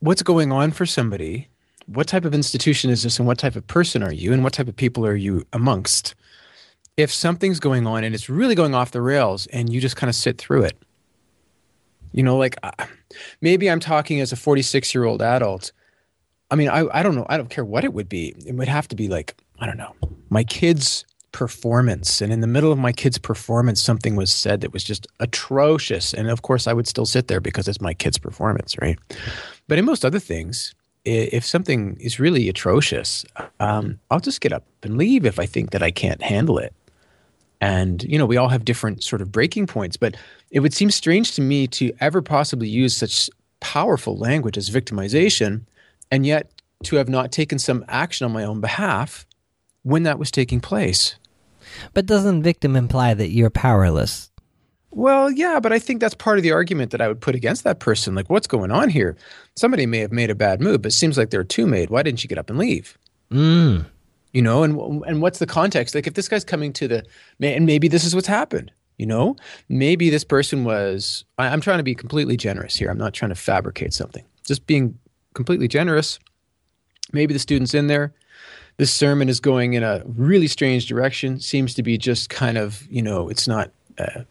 what's 0.00 0.24
going 0.24 0.50
on 0.50 0.72
for 0.72 0.84
somebody? 0.84 1.48
What 1.86 2.06
type 2.06 2.24
of 2.24 2.34
institution 2.34 2.90
is 2.90 3.02
this, 3.02 3.18
and 3.18 3.26
what 3.26 3.38
type 3.38 3.56
of 3.56 3.66
person 3.66 4.02
are 4.02 4.12
you, 4.12 4.32
and 4.32 4.42
what 4.42 4.52
type 4.52 4.68
of 4.68 4.76
people 4.76 5.06
are 5.06 5.16
you 5.16 5.44
amongst? 5.52 6.14
If 6.96 7.12
something's 7.12 7.60
going 7.60 7.86
on 7.86 8.04
and 8.04 8.14
it's 8.14 8.28
really 8.28 8.54
going 8.54 8.74
off 8.74 8.90
the 8.90 9.00
rails, 9.00 9.46
and 9.48 9.72
you 9.72 9.80
just 9.80 9.96
kind 9.96 10.08
of 10.08 10.14
sit 10.14 10.38
through 10.38 10.64
it, 10.64 10.76
you 12.12 12.22
know, 12.22 12.36
like 12.36 12.56
maybe 13.40 13.70
I'm 13.70 13.80
talking 13.80 14.20
as 14.20 14.32
a 14.32 14.36
46 14.36 14.94
year 14.94 15.04
old 15.04 15.22
adult. 15.22 15.72
I 16.50 16.54
mean, 16.54 16.68
I, 16.68 16.86
I 16.92 17.02
don't 17.02 17.14
know. 17.14 17.26
I 17.28 17.38
don't 17.38 17.48
care 17.48 17.64
what 17.64 17.84
it 17.84 17.94
would 17.94 18.08
be. 18.08 18.34
It 18.46 18.54
would 18.54 18.68
have 18.68 18.86
to 18.88 18.96
be 18.96 19.08
like, 19.08 19.34
I 19.58 19.66
don't 19.66 19.78
know, 19.78 19.94
my 20.28 20.44
kids 20.44 21.06
performance. 21.32 22.20
And 22.20 22.32
in 22.32 22.40
the 22.40 22.46
middle 22.46 22.70
of 22.70 22.78
my 22.78 22.92
kid's 22.92 23.18
performance, 23.18 23.82
something 23.82 24.16
was 24.16 24.30
said 24.30 24.60
that 24.60 24.72
was 24.72 24.84
just 24.84 25.06
atrocious. 25.18 26.12
And 26.12 26.28
of 26.28 26.42
course, 26.42 26.66
I 26.66 26.74
would 26.74 26.86
still 26.86 27.06
sit 27.06 27.28
there 27.28 27.40
because 27.40 27.68
it's 27.68 27.80
my 27.80 27.94
kid's 27.94 28.18
performance, 28.18 28.76
right? 28.80 28.98
But 29.66 29.78
in 29.78 29.86
most 29.86 30.04
other 30.04 30.18
things, 30.20 30.74
if 31.04 31.44
something 31.44 31.96
is 32.00 32.20
really 32.20 32.48
atrocious, 32.48 33.24
um, 33.60 33.98
I'll 34.10 34.20
just 34.20 34.40
get 34.40 34.52
up 34.52 34.64
and 34.82 34.96
leave 34.96 35.26
if 35.26 35.38
I 35.38 35.46
think 35.46 35.70
that 35.70 35.82
I 35.82 35.90
can't 35.90 36.22
handle 36.22 36.58
it. 36.58 36.74
And, 37.60 38.02
you 38.02 38.18
know, 38.18 38.26
we 38.26 38.36
all 38.36 38.48
have 38.48 38.64
different 38.64 39.04
sort 39.04 39.22
of 39.22 39.30
breaking 39.30 39.68
points, 39.68 39.96
but 39.96 40.16
it 40.50 40.60
would 40.60 40.74
seem 40.74 40.90
strange 40.90 41.32
to 41.36 41.40
me 41.40 41.68
to 41.68 41.92
ever 42.00 42.20
possibly 42.20 42.68
use 42.68 42.96
such 42.96 43.30
powerful 43.60 44.16
language 44.16 44.58
as 44.58 44.68
victimization 44.68 45.62
and 46.10 46.26
yet 46.26 46.50
to 46.84 46.96
have 46.96 47.08
not 47.08 47.30
taken 47.30 47.60
some 47.60 47.84
action 47.86 48.24
on 48.24 48.32
my 48.32 48.42
own 48.42 48.60
behalf 48.60 49.24
when 49.82 50.02
that 50.02 50.18
was 50.18 50.32
taking 50.32 50.60
place. 50.60 51.16
But 51.94 52.06
doesn't 52.06 52.42
victim 52.42 52.74
imply 52.74 53.14
that 53.14 53.30
you're 53.30 53.50
powerless? 53.50 54.31
Well, 54.94 55.30
yeah, 55.30 55.58
but 55.58 55.72
I 55.72 55.78
think 55.78 56.00
that's 56.00 56.14
part 56.14 56.38
of 56.38 56.42
the 56.42 56.52
argument 56.52 56.90
that 56.90 57.00
I 57.00 57.08
would 57.08 57.20
put 57.20 57.34
against 57.34 57.64
that 57.64 57.80
person. 57.80 58.14
Like, 58.14 58.28
what's 58.28 58.46
going 58.46 58.70
on 58.70 58.90
here? 58.90 59.16
Somebody 59.56 59.86
may 59.86 59.98
have 59.98 60.12
made 60.12 60.28
a 60.28 60.34
bad 60.34 60.60
move, 60.60 60.82
but 60.82 60.88
it 60.88 60.94
seems 60.94 61.16
like 61.16 61.30
there 61.30 61.40
are 61.40 61.44
two 61.44 61.66
made. 61.66 61.88
Why 61.88 62.02
didn't 62.02 62.22
you 62.22 62.28
get 62.28 62.36
up 62.36 62.50
and 62.50 62.58
leave? 62.58 62.98
Mm. 63.30 63.86
You 64.32 64.42
know, 64.42 64.62
and 64.62 65.02
and 65.06 65.22
what's 65.22 65.38
the 65.38 65.46
context? 65.46 65.94
Like, 65.94 66.06
if 66.06 66.14
this 66.14 66.28
guy's 66.28 66.44
coming 66.44 66.74
to 66.74 66.88
the, 66.88 67.06
and 67.40 67.64
maybe 67.64 67.88
this 67.88 68.04
is 68.04 68.14
what's 68.14 68.26
happened. 68.26 68.70
You 68.98 69.06
know, 69.06 69.36
maybe 69.70 70.10
this 70.10 70.24
person 70.24 70.64
was. 70.64 71.24
I, 71.38 71.48
I'm 71.48 71.62
trying 71.62 71.78
to 71.78 71.84
be 71.84 71.94
completely 71.94 72.36
generous 72.36 72.76
here. 72.76 72.90
I'm 72.90 72.98
not 72.98 73.14
trying 73.14 73.30
to 73.30 73.34
fabricate 73.34 73.94
something. 73.94 74.24
Just 74.46 74.66
being 74.66 74.98
completely 75.32 75.68
generous. 75.68 76.18
Maybe 77.12 77.32
the 77.32 77.40
student's 77.40 77.74
in 77.74 77.86
there 77.86 78.12
this 78.78 78.92
sermon 78.92 79.28
is 79.28 79.38
going 79.38 79.74
in 79.74 79.82
a 79.82 80.02
really 80.06 80.46
strange 80.46 80.86
direction. 80.86 81.38
Seems 81.40 81.74
to 81.74 81.82
be 81.82 81.98
just 81.98 82.30
kind 82.30 82.56
of, 82.56 82.86
you 82.90 83.02
know, 83.02 83.28
it's 83.28 83.46
not 83.46 83.70
uh, 83.98 84.22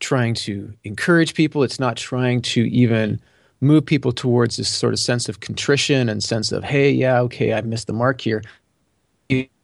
trying 0.00 0.34
to 0.34 0.72
encourage 0.84 1.34
people. 1.34 1.62
It's 1.62 1.80
not 1.80 1.96
trying 1.96 2.42
to 2.42 2.62
even 2.68 3.20
move 3.60 3.86
people 3.86 4.12
towards 4.12 4.56
this 4.56 4.68
sort 4.68 4.92
of 4.92 4.98
sense 4.98 5.28
of 5.28 5.40
contrition 5.40 6.08
and 6.08 6.22
sense 6.22 6.52
of, 6.52 6.64
hey, 6.64 6.90
yeah, 6.90 7.20
okay, 7.20 7.54
I 7.54 7.60
missed 7.62 7.86
the 7.86 7.92
mark 7.92 8.20
here. 8.20 8.42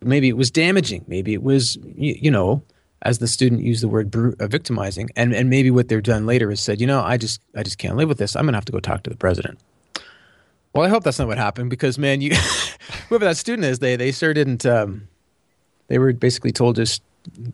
Maybe 0.01 0.29
it 0.29 0.37
was 0.37 0.51
damaging. 0.51 1.05
Maybe 1.07 1.35
it 1.35 1.43
was, 1.43 1.77
you, 1.85 2.17
you 2.21 2.31
know, 2.31 2.63
as 3.03 3.19
the 3.19 3.29
student 3.29 3.63
used 3.63 3.83
the 3.83 3.89
word 3.89 4.15
uh, 4.15 4.47
victimizing, 4.47 5.11
and 5.17 5.35
and 5.35 5.51
maybe 5.51 5.71
what 5.71 5.89
they've 5.89 6.03
done 6.03 6.27
later 6.27 6.51
is 6.51 6.61
said, 6.61 6.81
you 6.81 6.87
know, 6.87 7.01
I 7.01 7.17
just 7.17 7.41
I 7.57 7.63
just 7.63 7.79
can't 7.79 7.97
live 7.97 8.09
with 8.09 8.19
this. 8.19 8.37
I'm 8.37 8.45
gonna 8.45 8.57
have 8.57 8.65
to 8.67 8.73
go 8.73 8.81
talk 8.81 9.03
to 9.05 9.11
the 9.11 9.17
president. 9.17 9.59
Well, 10.73 10.85
I 10.85 10.89
hope 10.89 11.05
that's 11.05 11.19
not 11.19 11.29
what 11.29 11.39
happened 11.39 11.71
because 11.71 11.99
man, 11.99 12.21
you 12.21 12.35
whoever 13.09 13.25
that 13.25 13.37
student 13.37 13.67
is, 13.67 13.81
they 13.81 13.97
they 13.97 14.13
sure 14.13 14.33
didn't. 14.35 14.65
Um, 14.65 15.09
they 15.89 15.99
were 15.99 16.13
basically 16.13 16.53
told 16.53 16.77
just 16.77 17.03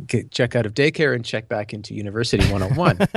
get, 0.07 0.31
check 0.31 0.57
out 0.57 0.67
of 0.67 0.75
daycare 0.75 1.15
and 1.15 1.25
check 1.25 1.49
back 1.49 1.73
into 1.73 1.95
university 1.95 2.45
101. 2.51 3.09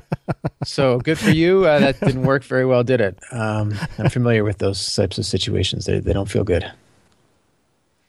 so 0.64 0.98
good 0.98 1.18
for 1.18 1.30
you. 1.30 1.66
Uh, 1.66 1.78
that 1.80 2.00
didn't 2.00 2.22
work 2.22 2.44
very 2.44 2.64
well, 2.64 2.82
did 2.82 3.00
it? 3.00 3.18
Um, 3.32 3.74
I'm 3.98 4.10
familiar 4.10 4.44
with 4.44 4.58
those 4.58 4.94
types 4.94 5.18
of 5.18 5.26
situations. 5.26 5.86
They 5.86 6.00
they 6.00 6.12
don't 6.12 6.30
feel 6.30 6.44
good. 6.44 6.70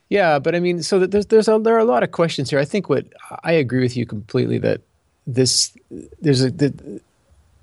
Yeah, 0.09 0.39
but 0.39 0.55
I 0.55 0.59
mean, 0.59 0.83
so 0.83 1.05
there's 1.05 1.27
there's 1.27 1.47
a, 1.47 1.59
there 1.59 1.75
are 1.75 1.79
a 1.79 1.85
lot 1.85 2.03
of 2.03 2.11
questions 2.11 2.49
here. 2.49 2.59
I 2.59 2.65
think 2.65 2.89
what 2.89 3.05
I 3.43 3.53
agree 3.53 3.81
with 3.81 3.95
you 3.95 4.05
completely 4.05 4.57
that 4.59 4.81
this 5.25 5.75
there's 6.19 6.43
a 6.43 6.51
the, 6.51 7.01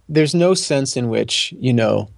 there's 0.08 0.34
no 0.34 0.54
sense 0.54 0.96
in 0.96 1.08
which 1.08 1.52
you 1.58 1.72
know 1.72 2.08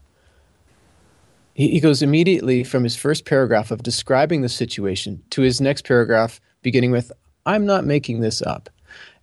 he, 1.54 1.68
he 1.68 1.80
goes 1.80 2.00
immediately 2.00 2.64
from 2.64 2.84
his 2.84 2.96
first 2.96 3.24
paragraph 3.24 3.70
of 3.70 3.82
describing 3.82 4.42
the 4.42 4.48
situation 4.48 5.22
to 5.30 5.42
his 5.42 5.60
next 5.60 5.84
paragraph 5.84 6.40
beginning 6.62 6.90
with, 6.90 7.12
I'm 7.46 7.66
not 7.66 7.84
making 7.84 8.20
this 8.20 8.42
up, 8.42 8.68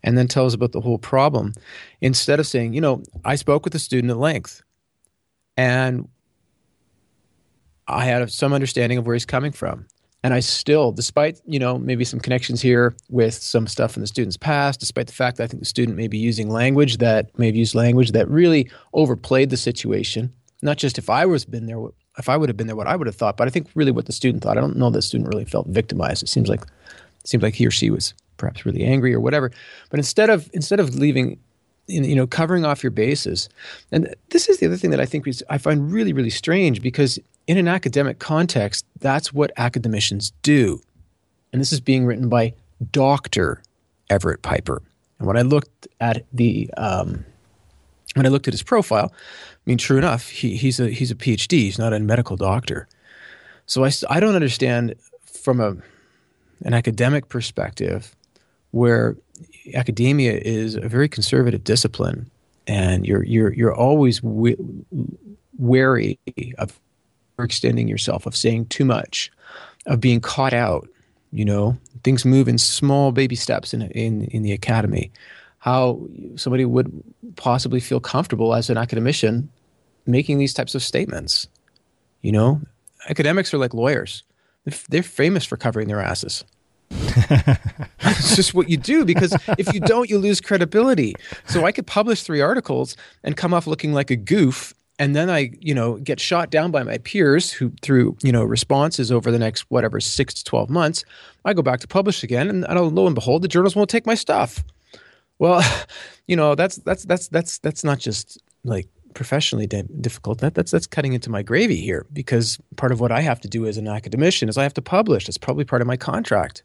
and 0.03 0.17
then 0.17 0.27
tells 0.27 0.53
about 0.53 0.71
the 0.71 0.81
whole 0.81 0.97
problem. 0.97 1.53
Instead 2.01 2.39
of 2.39 2.47
saying, 2.47 2.73
you 2.73 2.81
know, 2.81 3.03
I 3.25 3.35
spoke 3.35 3.65
with 3.65 3.73
the 3.73 3.79
student 3.79 4.11
at 4.11 4.17
length 4.17 4.61
and 5.55 6.07
I 7.87 8.05
had 8.05 8.29
some 8.31 8.53
understanding 8.53 8.97
of 8.97 9.05
where 9.05 9.15
he's 9.15 9.25
coming 9.25 9.51
from. 9.51 9.87
And 10.23 10.33
I 10.33 10.39
still, 10.39 10.91
despite, 10.91 11.39
you 11.45 11.59
know, 11.59 11.77
maybe 11.77 12.03
some 12.03 12.19
connections 12.19 12.61
here 12.61 12.95
with 13.09 13.35
some 13.35 13.67
stuff 13.67 13.95
in 13.95 14.01
the 14.01 14.07
student's 14.07 14.35
past, 14.35 14.79
despite 14.79 15.07
the 15.07 15.13
fact 15.13 15.37
that 15.37 15.43
I 15.43 15.47
think 15.47 15.61
the 15.61 15.65
student 15.65 15.95
may 15.95 16.07
be 16.07 16.17
using 16.17 16.49
language 16.49 16.97
that 16.97 17.37
may 17.37 17.45
have 17.45 17.55
used 17.55 17.75
language 17.75 18.11
that 18.11 18.27
really 18.27 18.69
overplayed 18.93 19.51
the 19.51 19.57
situation, 19.57 20.33
not 20.61 20.77
just 20.77 20.97
if 20.97 21.09
I 21.09 21.25
was 21.25 21.45
been 21.45 21.65
there, 21.67 21.77
if 22.17 22.29
I 22.29 22.35
would 22.35 22.49
have 22.49 22.57
been 22.57 22.67
there, 22.67 22.75
what 22.75 22.87
I 22.87 22.95
would 22.95 23.07
have 23.07 23.15
thought. 23.15 23.37
But 23.37 23.47
I 23.47 23.51
think 23.51 23.67
really 23.75 23.91
what 23.91 24.07
the 24.07 24.11
student 24.11 24.43
thought. 24.43 24.57
I 24.57 24.61
don't 24.61 24.75
know 24.75 24.89
the 24.89 25.01
student 25.01 25.29
really 25.29 25.45
felt 25.45 25.67
victimized. 25.67 26.23
It 26.23 26.29
seems 26.29 26.49
like 26.49 26.63
seems 27.27 27.43
like 27.43 27.55
he 27.55 27.67
or 27.67 27.71
she 27.71 27.89
was 27.89 28.13
perhaps 28.37 28.65
really 28.65 28.83
angry 28.83 29.13
or 29.13 29.19
whatever. 29.19 29.51
But 29.89 29.99
instead 29.99 30.29
of 30.29 30.49
instead 30.53 30.79
of 30.79 30.95
leaving, 30.95 31.39
you 31.87 32.15
know, 32.15 32.27
covering 32.27 32.65
off 32.65 32.83
your 32.83 32.91
bases, 32.91 33.49
and 33.91 34.13
this 34.29 34.47
is 34.49 34.59
the 34.59 34.67
other 34.67 34.77
thing 34.77 34.91
that 34.91 34.99
I 34.99 35.05
think 35.05 35.27
is, 35.27 35.43
I 35.49 35.57
find 35.57 35.91
really 35.91 36.13
really 36.13 36.29
strange 36.29 36.81
because 36.81 37.19
in 37.47 37.57
an 37.57 37.67
academic 37.67 38.19
context, 38.19 38.85
that's 38.99 39.33
what 39.33 39.51
academicians 39.57 40.31
do, 40.41 40.81
and 41.51 41.61
this 41.61 41.71
is 41.71 41.79
being 41.79 42.05
written 42.05 42.29
by 42.29 42.53
Doctor 42.91 43.61
Everett 44.09 44.41
Piper. 44.41 44.81
And 45.19 45.27
when 45.27 45.37
I 45.37 45.41
looked 45.41 45.87
at 45.99 46.25
the 46.31 46.69
um, 46.77 47.25
when 48.15 48.25
I 48.25 48.29
looked 48.29 48.47
at 48.47 48.53
his 48.53 48.63
profile, 48.63 49.11
I 49.13 49.59
mean, 49.65 49.77
true 49.77 49.97
enough, 49.97 50.29
he, 50.29 50.55
he's 50.55 50.79
a 50.79 50.89
he's 50.89 51.11
a 51.11 51.15
PhD. 51.15 51.51
He's 51.51 51.79
not 51.79 51.93
a 51.93 51.99
medical 51.99 52.37
doctor. 52.37 52.87
So 53.65 53.83
I, 53.83 53.91
I 54.09 54.21
don't 54.21 54.35
understand 54.35 54.95
from 55.25 55.59
a 55.59 55.75
an 56.63 56.73
academic 56.73 57.29
perspective 57.29 58.15
where 58.71 59.15
academia 59.73 60.33
is 60.33 60.75
a 60.75 60.87
very 60.87 61.09
conservative 61.09 61.63
discipline, 61.63 62.29
and 62.67 63.05
you're 63.05 63.23
you're 63.23 63.53
you're 63.53 63.75
always 63.75 64.21
wary 65.57 66.19
of 66.57 66.79
extending 67.39 67.87
yourself, 67.87 68.25
of 68.25 68.35
saying 68.35 68.65
too 68.67 68.85
much, 68.85 69.31
of 69.85 70.01
being 70.01 70.19
caught 70.19 70.53
out. 70.53 70.87
You 71.31 71.45
know, 71.45 71.77
things 72.03 72.25
move 72.25 72.47
in 72.47 72.57
small 72.57 73.11
baby 73.11 73.35
steps 73.35 73.73
in 73.73 73.83
in 73.91 74.25
in 74.25 74.43
the 74.43 74.53
academy. 74.53 75.11
How 75.59 75.99
somebody 76.35 76.65
would 76.65 77.03
possibly 77.35 77.79
feel 77.79 77.99
comfortable 77.99 78.53
as 78.53 78.69
an 78.69 78.77
academician 78.77 79.49
making 80.05 80.37
these 80.37 80.53
types 80.53 80.73
of 80.73 80.81
statements. 80.81 81.47
You 82.21 82.31
know, 82.31 82.61
academics 83.09 83.53
are 83.53 83.57
like 83.57 83.73
lawyers. 83.73 84.23
They're 84.89 85.03
famous 85.03 85.45
for 85.45 85.57
covering 85.57 85.87
their 85.87 86.01
asses. 86.01 86.43
it's 86.91 88.35
just 88.35 88.53
what 88.53 88.69
you 88.69 88.77
do 88.77 89.03
because 89.03 89.35
if 89.57 89.73
you 89.73 89.79
don't, 89.79 90.09
you 90.09 90.17
lose 90.17 90.39
credibility. 90.39 91.15
So 91.45 91.65
I 91.65 91.71
could 91.71 91.85
publish 91.85 92.23
three 92.23 92.41
articles 92.41 92.95
and 93.23 93.35
come 93.35 93.53
off 93.53 93.67
looking 93.67 93.93
like 93.93 94.09
a 94.09 94.15
goof, 94.15 94.73
and 94.99 95.15
then 95.15 95.29
I, 95.29 95.51
you 95.59 95.73
know, 95.73 95.97
get 95.97 96.19
shot 96.19 96.49
down 96.49 96.71
by 96.71 96.83
my 96.83 96.97
peers 96.99 97.51
who, 97.51 97.71
through 97.81 98.17
you 98.23 98.31
know, 98.31 98.43
responses 98.43 99.11
over 99.11 99.31
the 99.31 99.39
next 99.39 99.65
whatever 99.69 99.99
six 99.99 100.33
to 100.35 100.43
twelve 100.43 100.69
months, 100.69 101.03
I 101.45 101.53
go 101.53 101.61
back 101.61 101.81
to 101.81 101.87
publish 101.87 102.23
again, 102.23 102.49
and, 102.49 102.95
lo 102.95 103.05
and 103.05 103.15
behold, 103.15 103.41
the 103.41 103.47
journals 103.47 103.75
won't 103.75 103.89
take 103.89 104.05
my 104.05 104.15
stuff. 104.15 104.63
Well, 105.39 105.61
you 106.27 106.35
know, 106.35 106.55
that's 106.55 106.77
that's 106.77 107.03
that's 107.03 107.27
that's 107.27 107.59
that's 107.59 107.83
not 107.83 107.99
just 107.99 108.41
like 108.63 108.87
professionally 109.17 109.65
difficult. 109.65 110.37
That, 110.39 110.53
that's 110.53 110.71
that's 110.71 110.85
cutting 110.85 111.13
into 111.13 111.31
my 111.31 111.41
gravy 111.41 111.81
here 111.81 112.05
because 112.13 112.59
part 112.75 112.91
of 112.91 112.99
what 112.99 113.11
I 113.11 113.21
have 113.21 113.41
to 113.41 113.47
do 113.47 113.65
as 113.65 113.75
an 113.77 113.87
academician 113.87 114.47
is 114.47 114.57
I 114.59 114.63
have 114.63 114.75
to 114.75 114.81
publish. 114.81 115.27
It's 115.27 115.39
probably 115.39 115.65
part 115.65 115.81
of 115.81 115.87
my 115.87 115.97
contract. 115.97 116.61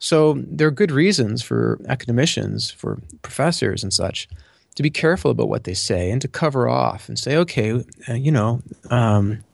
So 0.00 0.42
there 0.46 0.66
are 0.66 0.72
good 0.72 0.90
reasons 0.90 1.40
for 1.40 1.80
academicians, 1.88 2.68
for 2.68 3.00
professors 3.22 3.84
and 3.84 3.92
such, 3.92 4.28
to 4.74 4.82
be 4.82 4.90
careful 4.90 5.30
about 5.30 5.48
what 5.48 5.64
they 5.64 5.74
say 5.74 6.10
and 6.10 6.20
to 6.20 6.26
cover 6.26 6.68
off 6.68 7.08
and 7.08 7.16
say, 7.16 7.36
okay, 7.36 7.84
uh, 8.08 8.14
you 8.14 8.32
know, 8.32 8.60
um, 8.90 9.44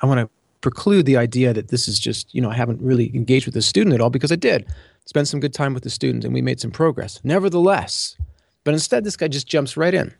I 0.00 0.06
want 0.06 0.20
to 0.20 0.30
preclude 0.60 1.06
the 1.06 1.16
idea 1.16 1.52
that 1.52 1.68
this 1.68 1.88
is 1.88 1.98
just, 1.98 2.32
you 2.32 2.40
know, 2.40 2.50
I 2.50 2.54
haven't 2.54 2.80
really 2.80 3.10
engaged 3.14 3.46
with 3.46 3.54
the 3.54 3.62
student 3.62 3.94
at 3.94 4.00
all 4.00 4.10
because 4.10 4.32
I 4.32 4.36
did 4.36 4.64
spend 5.06 5.26
some 5.26 5.40
good 5.40 5.54
time 5.54 5.74
with 5.74 5.82
the 5.82 5.90
student 5.90 6.24
and 6.24 6.32
we 6.32 6.40
made 6.40 6.60
some 6.60 6.70
progress. 6.70 7.20
Nevertheless, 7.24 8.16
but 8.62 8.74
instead, 8.74 9.02
this 9.02 9.16
guy 9.16 9.28
just 9.28 9.48
jumps 9.48 9.76
right 9.76 9.92
in. 9.92 10.14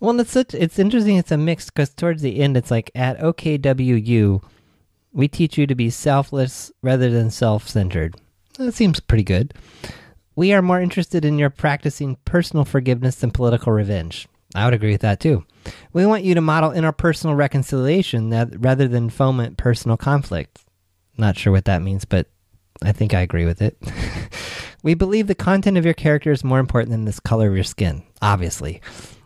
Well, 0.00 0.18
it's 0.20 0.32
such, 0.32 0.54
it's 0.54 0.78
interesting. 0.78 1.16
It's 1.16 1.32
a 1.32 1.36
mix 1.36 1.66
because 1.66 1.90
towards 1.90 2.22
the 2.22 2.40
end, 2.40 2.56
it's 2.56 2.70
like 2.70 2.90
at 2.94 3.18
OKWU, 3.18 4.42
we 5.12 5.28
teach 5.28 5.58
you 5.58 5.66
to 5.66 5.74
be 5.74 5.90
selfless 5.90 6.70
rather 6.82 7.10
than 7.10 7.30
self-centered. 7.30 8.16
That 8.58 8.72
seems 8.72 9.00
pretty 9.00 9.24
good. 9.24 9.54
We 10.36 10.52
are 10.52 10.62
more 10.62 10.80
interested 10.80 11.24
in 11.24 11.38
your 11.38 11.50
practicing 11.50 12.16
personal 12.24 12.64
forgiveness 12.64 13.16
than 13.16 13.30
political 13.30 13.72
revenge. 13.72 14.28
I 14.54 14.64
would 14.64 14.74
agree 14.74 14.92
with 14.92 15.00
that 15.02 15.20
too. 15.20 15.44
We 15.92 16.06
want 16.06 16.24
you 16.24 16.34
to 16.34 16.40
model 16.40 16.70
interpersonal 16.70 17.36
reconciliation 17.36 18.30
that, 18.30 18.48
rather 18.58 18.88
than 18.88 19.10
foment 19.10 19.56
personal 19.56 19.96
conflict. 19.96 20.64
Not 21.16 21.36
sure 21.36 21.52
what 21.52 21.64
that 21.66 21.82
means, 21.82 22.04
but 22.04 22.28
I 22.82 22.92
think 22.92 23.12
I 23.12 23.20
agree 23.20 23.44
with 23.44 23.60
it. 23.60 23.76
we 24.82 24.94
believe 24.94 25.26
the 25.26 25.34
content 25.34 25.76
of 25.76 25.84
your 25.84 25.94
character 25.94 26.30
is 26.30 26.44
more 26.44 26.60
important 26.60 26.92
than 26.92 27.04
this 27.04 27.20
color 27.20 27.48
of 27.48 27.54
your 27.54 27.64
skin, 27.64 28.02
obviously. 28.22 28.80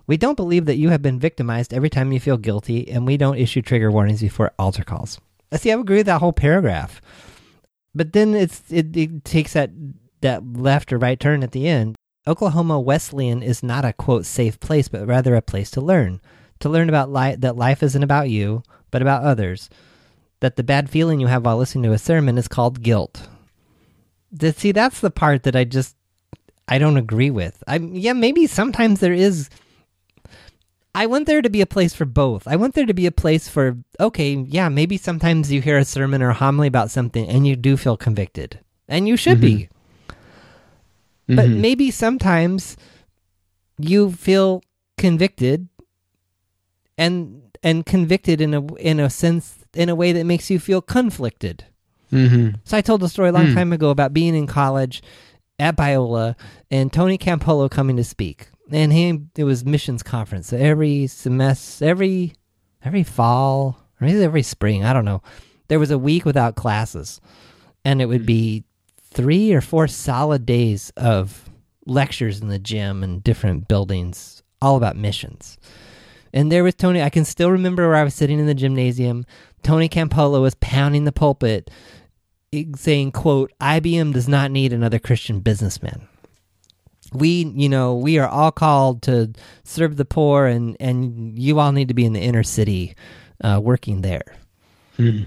We 0.07 0.17
don't 0.17 0.37
believe 0.37 0.67
that 0.67 0.77
you 0.77 0.89
have 0.91 1.03
been 1.03 1.19
victimized 1.19 1.73
every 1.73 1.91
time 1.91 2.13
you 2.13 2.21
feel 2.21 2.37
guilty, 2.37 2.91
and 2.91 3.07
we 3.07 3.17
don't 3.17 3.39
issue 3.39 3.63
trigger 3.63 3.91
warnings 3.91 4.21
before 4.21 4.53
altar 4.59 4.85
calls. 4.85 5.21
I 5.51 5.57
see, 5.57 5.71
I 5.71 5.79
agree 5.79 5.99
with 5.99 6.07
that 6.07 6.21
whole 6.21 6.33
paragraph. 6.33 7.01
But 7.95 8.13
then 8.13 8.35
it's 8.35 8.63
it, 8.71 8.97
it 8.97 9.25
takes 9.25 9.53
that 9.53 9.71
that 10.23 10.57
left 10.57 10.93
or 10.93 10.99
right 10.99 11.19
turn 11.19 11.43
at 11.43 11.53
the 11.53 11.69
end. 11.69 11.97
Oklahoma 12.27 12.81
Wesleyan 12.81 13.43
is 13.43 13.63
not 13.63 13.85
a 13.85 13.93
quote 13.93 14.25
safe 14.25 14.59
place, 14.61 14.89
but 14.89 15.07
rather 15.07 15.35
a 15.35 15.43
place 15.43 15.71
to 15.73 15.81
learn. 15.81 16.21
To 16.61 16.69
learn 16.69 16.89
about 16.89 17.13
li- 17.13 17.35
that 17.37 17.57
life 17.57 17.83
isn't 17.83 18.03
about 18.03 18.31
you, 18.31 18.63
but 18.91 19.03
about 19.03 19.25
others. 19.25 19.69
That 20.41 20.57
the 20.57 20.63
bad 20.63 20.89
feeling 20.89 21.21
you 21.21 21.27
have 21.27 21.45
while 21.45 21.57
listening 21.57 21.85
to 21.85 21.93
a 21.93 21.99
sermon 21.99 22.39
is 22.39 22.49
called 22.49 22.83
guilt. 22.83 23.29
See, 24.57 24.73
that's 24.73 25.01
the 25.01 25.11
part 25.11 25.43
that 25.43 25.57
I 25.57 25.65
just 25.65 25.97
I 26.69 26.79
don't 26.79 26.97
agree 26.97 27.31
with. 27.31 27.63
I 27.67 27.77
yeah, 27.77 28.15
maybe 28.15 28.47
sometimes 28.47 29.01
there 29.01 29.13
is 29.13 29.51
I 30.95 31.07
want 31.07 31.27
there 31.27 31.41
to 31.41 31.49
be 31.49 31.63
a 31.63 31.67
place 31.67 31.95
for 31.95 32.05
both. 32.05 32.47
I 32.47 32.57
want 32.57 32.75
there 32.75 32.85
to 32.85 32.93
be 32.93 33.07
a 33.07 33.13
place 33.13 33.49
for, 33.49 33.79
okay, 33.99 34.35
yeah, 34.35 34.69
maybe 34.69 34.99
sometimes 34.99 35.51
you 35.51 35.63
hear 35.63 35.79
a 35.79 35.85
sermon 35.85 36.23
or 36.23 36.31
a 36.31 36.35
homily 36.35 36.69
about 36.69 36.91
something 36.91 37.27
and 37.27 37.47
you 37.47 37.57
do 37.57 37.77
feel 37.77 37.97
convicted. 37.97 38.61
And 38.89 39.09
you 39.09 39.17
should 39.17 39.39
mm-hmm. 39.39 39.57
be. 39.57 39.69
Mm-hmm. 41.29 41.37
But 41.37 41.49
maybe 41.49 41.91
sometimes 41.91 42.77
you 43.79 44.13
feel 44.13 44.63
convicted 44.99 45.69
and 46.99 47.43
and 47.63 47.87
convicted 47.87 48.41
in 48.41 48.53
a 48.53 48.75
in 48.75 49.01
a 49.01 49.09
sense 49.09 49.59
in 49.73 49.89
a 49.89 49.95
way 49.95 50.13
that 50.13 50.25
makes 50.25 50.51
you 50.51 50.59
feel 50.59 50.83
conflicted. 50.83 51.65
Mm-hmm. 52.13 52.57
So 52.65 52.77
I 52.77 52.83
told 52.83 53.03
a 53.03 53.09
story 53.09 53.31
a 53.31 53.33
long 53.33 53.47
mm. 53.47 53.55
time 53.55 53.73
ago 53.73 53.89
about 53.89 54.13
being 54.13 54.35
in 54.35 54.47
college 54.47 55.03
at 55.59 55.77
Biola 55.77 56.35
and 56.71 56.93
Tony 56.93 57.17
Campolo 57.17 57.71
coming 57.71 57.97
to 57.97 58.05
speak 58.05 58.49
and 58.73 58.93
he 58.93 59.21
it 59.37 59.45
was 59.45 59.65
missions 59.65 60.03
conference. 60.03 60.49
So 60.49 60.57
every 60.57 61.07
semester 61.07 61.87
every 61.87 62.35
every 62.85 63.05
fall 63.05 63.79
or 64.01 64.07
maybe 64.07 64.23
every 64.23 64.43
spring 64.43 64.85
i 64.85 64.93
don't 64.93 65.05
know. 65.05 65.23
There 65.69 65.79
was 65.79 65.91
a 65.91 65.99
week 65.99 66.25
without 66.25 66.57
classes. 66.57 67.21
And 67.85 68.01
it 68.01 68.07
would 68.07 68.21
hmm. 68.21 68.27
be 68.27 68.65
three 69.01 69.53
or 69.53 69.61
four 69.61 69.89
solid 69.89 70.47
days 70.47 70.93
of 70.97 71.49
lectures 71.87 72.41
in 72.41 72.49
the 72.49 72.59
gym 72.59 73.03
and 73.03 73.25
different 73.25 73.69
buildings 73.69 74.43
all 74.61 74.77
about 74.77 74.97
missions. 74.97 75.59
And 76.33 76.51
there 76.51 76.65
was 76.65 76.75
tony 76.75 77.03
i 77.03 77.11
can 77.11 77.25
still 77.25 77.51
remember 77.51 77.87
where 77.87 77.97
i 77.97 78.05
was 78.05 78.15
sitting 78.15 78.39
in 78.39 78.47
the 78.47 78.55
gymnasium. 78.55 79.27
Tony 79.63 79.89
campolo 79.89 80.43
was 80.43 80.57
pounding 80.57 81.05
the 81.05 81.13
pulpit 81.13 81.71
saying 82.77 83.13
quote 83.13 83.51
ibm 83.61 84.13
does 84.13 84.29
not 84.29 84.51
need 84.51 84.75
another 84.75 84.99
christian 84.99 85.41
businessman 85.41 86.07
we 87.13 87.45
you 87.45 87.69
know 87.69 87.95
we 87.95 88.19
are 88.19 88.29
all 88.29 88.53
called 88.53 89.03
to 89.03 89.33
serve 89.65 89.97
the 89.97 90.05
poor 90.05 90.47
and 90.47 90.77
and 90.81 91.39
you 91.39 91.59
all 91.59 91.73
need 91.73 91.89
to 91.89 91.95
be 91.95 92.05
in 92.05 92.13
the 92.13 92.21
inner 92.21 92.43
city 92.43 92.95
uh, 93.43 93.61
working 93.63 94.03
there. 94.03 94.37
Mm. 94.99 95.27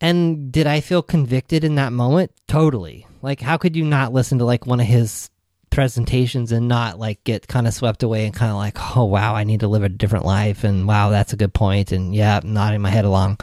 and 0.00 0.52
did 0.52 0.66
i 0.68 0.80
feel 0.80 1.02
convicted 1.02 1.64
in 1.64 1.74
that 1.74 1.92
moment? 1.92 2.30
Totally. 2.46 3.06
Like 3.20 3.40
how 3.40 3.56
could 3.56 3.74
you 3.74 3.84
not 3.84 4.12
listen 4.12 4.38
to 4.38 4.44
like 4.44 4.64
one 4.66 4.78
of 4.78 4.86
his 4.86 5.28
presentations 5.70 6.52
and 6.52 6.68
not 6.68 6.98
like 6.98 7.22
get 7.24 7.48
kind 7.48 7.66
of 7.66 7.74
swept 7.74 8.02
away 8.02 8.24
and 8.24 8.34
kind 8.34 8.50
of 8.50 8.56
like 8.56 8.96
oh 8.96 9.04
wow 9.04 9.34
i 9.34 9.44
need 9.44 9.60
to 9.60 9.68
live 9.68 9.82
a 9.82 9.88
different 9.88 10.24
life 10.24 10.64
and 10.64 10.86
wow 10.86 11.10
that's 11.10 11.32
a 11.32 11.36
good 11.36 11.52
point 11.52 11.92
and 11.92 12.14
yeah 12.14 12.40
nodding 12.42 12.80
my 12.80 12.90
head 12.90 13.04
along. 13.04 13.38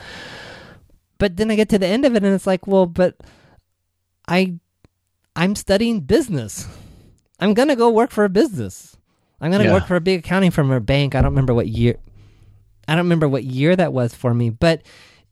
But 1.20 1.38
then 1.38 1.52
i 1.52 1.56
get 1.56 1.70
to 1.70 1.80
the 1.80 1.88
end 1.88 2.06
of 2.06 2.16
it 2.16 2.24
and 2.24 2.34
it's 2.34 2.48
like 2.48 2.66
well 2.66 2.86
but 2.86 3.18
i 4.28 4.58
I'm 5.36 5.56
studying 5.56 6.02
business. 6.02 6.68
I'm 7.40 7.54
gonna 7.54 7.76
go 7.76 7.90
work 7.90 8.12
for 8.12 8.24
a 8.24 8.30
business. 8.30 8.96
I'm 9.42 9.52
gonna 9.52 9.66
yeah. 9.66 9.74
work 9.74 9.88
for 9.88 9.96
a 9.96 10.02
big 10.02 10.20
accounting 10.20 10.52
firm 10.52 10.72
or 10.72 10.80
bank. 10.80 11.16
I 11.16 11.22
don't 11.22 11.32
remember 11.32 11.54
what 11.54 11.68
year. 11.68 11.98
I 12.88 12.96
don't 12.96 13.06
remember 13.06 13.28
what 13.28 13.44
year 13.44 13.76
that 13.76 13.94
was 13.94 14.14
for 14.14 14.34
me, 14.34 14.50
but 14.50 14.82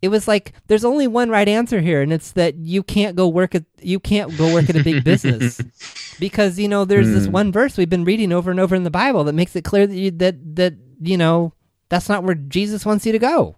it 0.02 0.10
was 0.10 0.28
like 0.28 0.54
there's 0.68 0.84
only 0.84 1.08
one 1.08 1.30
right 1.30 1.48
answer 1.48 1.80
here, 1.80 2.02
and 2.02 2.12
it's 2.12 2.32
that 2.32 2.56
you 2.56 2.82
can't 2.82 3.16
go 3.16 3.28
work 3.28 3.54
at 3.54 3.64
you 3.80 4.00
can't 4.00 4.36
go 4.38 4.54
work 4.54 4.70
at 4.70 4.76
a 4.76 4.84
big 4.84 5.04
business 5.04 5.62
because 6.20 6.58
you 6.58 6.68
know 6.68 6.86
there's 6.86 7.08
mm. 7.08 7.14
this 7.14 7.26
hmm. 7.28 7.32
one 7.32 7.52
verse 7.52 7.78
we've 7.78 7.90
been 7.90 8.04
reading 8.04 8.32
over 8.32 8.50
and 8.50 8.60
over 8.60 8.76
in 8.76 8.84
the 8.84 8.92
Bible 8.92 9.24
that 9.26 9.34
makes 9.34 9.56
it 9.56 9.64
clear 9.64 9.86
that 9.86 9.96
you, 9.96 10.12
that 10.12 10.56
that 10.56 10.74
you 11.02 11.18
know 11.18 11.54
that's 11.90 12.10
not 12.10 12.24
where 12.24 12.36
Jesus 12.36 12.86
wants 12.86 13.06
you 13.06 13.12
to 13.12 13.20
go. 13.20 13.56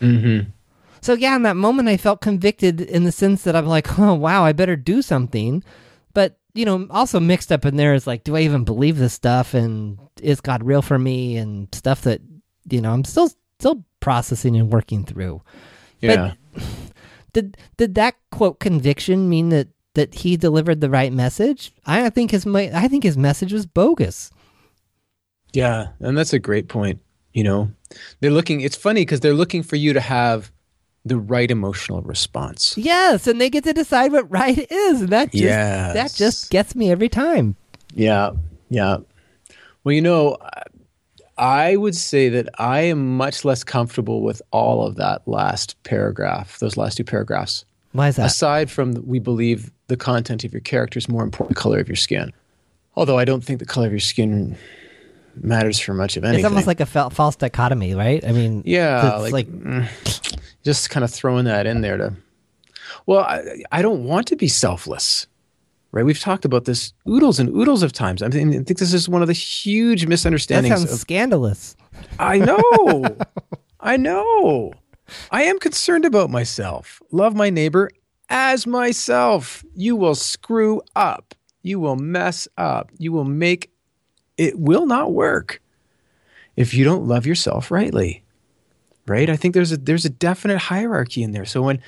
Mm-hmm. 0.00 0.50
So 1.00 1.12
yeah, 1.14 1.36
in 1.36 1.42
that 1.42 1.56
moment, 1.56 1.88
I 1.88 1.96
felt 1.96 2.20
convicted 2.20 2.80
in 2.80 3.04
the 3.04 3.12
sense 3.12 3.42
that 3.42 3.56
I'm 3.56 3.66
like, 3.66 3.98
oh 3.98 4.14
wow, 4.14 4.44
I 4.44 4.52
better 4.52 4.76
do 4.76 5.02
something. 5.02 5.62
But 6.14 6.38
you 6.54 6.64
know, 6.64 6.86
also 6.90 7.20
mixed 7.20 7.52
up 7.52 7.64
in 7.64 7.76
there 7.76 7.94
is 7.94 8.06
like, 8.06 8.24
do 8.24 8.36
I 8.36 8.40
even 8.40 8.64
believe 8.64 8.96
this 8.96 9.12
stuff? 9.12 9.54
And 9.54 9.98
is 10.22 10.40
God 10.40 10.64
real 10.64 10.82
for 10.82 10.98
me? 10.98 11.36
And 11.36 11.68
stuff 11.74 12.02
that 12.02 12.20
you 12.68 12.80
know, 12.80 12.92
I'm 12.92 13.04
still 13.04 13.30
still 13.58 13.84
processing 14.00 14.56
and 14.56 14.72
working 14.72 15.04
through. 15.04 15.42
Yeah. 16.00 16.34
But 16.54 16.62
did 17.32 17.56
did 17.76 17.94
that 17.96 18.16
quote 18.30 18.60
conviction 18.60 19.28
mean 19.28 19.50
that 19.50 19.68
that 19.94 20.14
he 20.14 20.36
delivered 20.36 20.80
the 20.80 20.90
right 20.90 21.12
message? 21.12 21.72
I 21.84 22.10
think 22.10 22.30
his 22.30 22.46
I 22.46 22.88
think 22.88 23.02
his 23.04 23.16
message 23.16 23.52
was 23.52 23.66
bogus. 23.66 24.30
Yeah, 25.52 25.88
and 26.00 26.16
that's 26.16 26.32
a 26.32 26.38
great 26.38 26.68
point. 26.68 27.00
You 27.32 27.44
know, 27.44 27.70
they're 28.20 28.30
looking. 28.30 28.60
It's 28.60 28.76
funny 28.76 29.02
because 29.02 29.20
they're 29.20 29.34
looking 29.34 29.62
for 29.62 29.76
you 29.76 29.92
to 29.92 30.00
have 30.00 30.52
the 31.06 31.16
right 31.16 31.50
emotional 31.50 32.02
response. 32.02 32.76
Yes, 32.76 33.26
and 33.26 33.40
they 33.40 33.48
get 33.48 33.64
to 33.64 33.72
decide 33.72 34.12
what 34.12 34.30
right 34.30 34.58
is, 34.70 35.02
and 35.02 35.10
that 35.10 35.30
just 35.30 35.42
yes. 35.42 35.94
that 35.94 36.14
just 36.14 36.50
gets 36.50 36.74
me 36.74 36.90
every 36.90 37.08
time. 37.08 37.54
Yeah, 37.94 38.32
yeah. 38.68 38.98
Well, 39.84 39.94
you 39.94 40.02
know, 40.02 40.36
I 41.38 41.76
would 41.76 41.94
say 41.94 42.28
that 42.30 42.48
I 42.58 42.80
am 42.80 43.16
much 43.16 43.44
less 43.44 43.62
comfortable 43.62 44.22
with 44.22 44.42
all 44.50 44.84
of 44.84 44.96
that 44.96 45.26
last 45.28 45.80
paragraph, 45.84 46.58
those 46.58 46.76
last 46.76 46.96
two 46.96 47.04
paragraphs. 47.04 47.64
Why 47.92 48.08
is 48.08 48.16
that? 48.16 48.26
Aside 48.26 48.70
from 48.70 48.94
we 49.06 49.20
believe 49.20 49.70
the 49.86 49.96
content 49.96 50.44
of 50.44 50.52
your 50.52 50.60
character 50.60 50.98
is 50.98 51.08
more 51.08 51.22
important 51.22 51.50
than 51.50 51.54
the 51.54 51.62
color 51.62 51.78
of 51.78 51.88
your 51.88 51.96
skin. 51.96 52.32
Although 52.96 53.18
I 53.18 53.24
don't 53.24 53.44
think 53.44 53.60
the 53.60 53.66
color 53.66 53.86
of 53.86 53.92
your 53.92 54.00
skin 54.00 54.56
matters 55.42 55.78
for 55.78 55.94
much 55.94 56.16
of 56.16 56.24
anything. 56.24 56.40
It's 56.40 56.48
almost 56.48 56.66
like 56.66 56.80
a 56.80 56.86
false 56.86 57.36
dichotomy, 57.36 57.94
right? 57.94 58.24
I 58.24 58.32
mean, 58.32 58.62
yeah, 58.64 59.16
like, 59.16 59.32
like 59.32 59.46
mm, 59.48 59.88
just 60.64 60.90
kind 60.90 61.04
of 61.04 61.10
throwing 61.10 61.44
that 61.44 61.66
in 61.66 61.80
there 61.80 61.96
to 61.96 62.14
well 63.06 63.20
I, 63.20 63.62
I 63.70 63.82
don't 63.82 64.04
want 64.04 64.26
to 64.28 64.36
be 64.36 64.48
selfless 64.48 65.26
right? 65.96 66.04
We've 66.04 66.20
talked 66.20 66.44
about 66.44 66.66
this 66.66 66.92
oodles 67.08 67.38
and 67.38 67.48
oodles 67.48 67.82
of 67.82 67.90
times. 67.90 68.22
I, 68.22 68.28
mean, 68.28 68.50
I 68.50 68.62
think 68.64 68.78
this 68.78 68.92
is 68.92 69.08
one 69.08 69.22
of 69.22 69.28
the 69.28 69.32
huge 69.32 70.06
misunderstandings 70.06 70.68
that 70.68 70.78
sounds 70.80 70.92
of, 70.92 70.98
scandalous. 70.98 71.74
I 72.18 72.38
know. 72.38 73.16
I 73.80 73.96
know. 73.96 74.72
I 75.30 75.44
am 75.44 75.58
concerned 75.58 76.04
about 76.04 76.28
myself. 76.28 77.00
Love 77.12 77.34
my 77.34 77.48
neighbor 77.48 77.88
as 78.28 78.66
myself. 78.66 79.64
You 79.74 79.96
will 79.96 80.14
screw 80.14 80.82
up. 80.94 81.34
You 81.62 81.80
will 81.80 81.96
mess 81.96 82.46
up. 82.58 82.90
You 82.98 83.10
will 83.12 83.24
make 83.24 83.70
it 84.38 84.58
will 84.58 84.86
not 84.86 85.12
work 85.12 85.60
if 86.56 86.74
you 86.74 86.84
don't 86.84 87.06
love 87.06 87.26
yourself 87.26 87.70
rightly 87.70 88.22
right? 89.06 89.30
I 89.30 89.36
think 89.36 89.54
there's 89.54 89.72
a 89.72 89.76
there's 89.76 90.04
a 90.04 90.10
definite 90.10 90.58
hierarchy 90.58 91.22
in 91.22 91.32
there. 91.32 91.44
So 91.44 91.62
when 91.62 91.80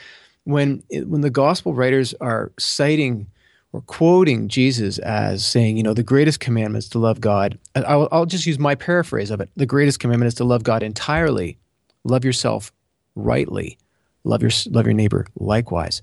when 0.44 0.82
when 0.90 1.20
the 1.20 1.30
gospel 1.30 1.74
writers 1.74 2.14
are 2.20 2.52
citing 2.58 3.26
or 3.72 3.82
quoting 3.82 4.48
Jesus 4.48 4.98
as 4.98 5.44
saying, 5.44 5.76
you 5.76 5.82
know, 5.82 5.92
the 5.92 6.02
greatest 6.02 6.40
commandment 6.40 6.84
is 6.84 6.90
to 6.90 6.98
love 6.98 7.20
God. 7.20 7.58
I'll, 7.74 8.08
I'll 8.10 8.24
just 8.24 8.46
use 8.46 8.58
my 8.58 8.74
paraphrase 8.74 9.30
of 9.30 9.42
it. 9.42 9.50
The 9.56 9.66
greatest 9.66 10.00
commandment 10.00 10.28
is 10.28 10.34
to 10.34 10.44
love 10.44 10.62
God 10.62 10.82
entirely, 10.82 11.58
love 12.04 12.24
yourself 12.24 12.72
rightly, 13.14 13.78
love 14.24 14.42
your 14.42 14.52
love 14.70 14.86
your 14.86 14.94
neighbor 14.94 15.26
likewise. 15.36 16.02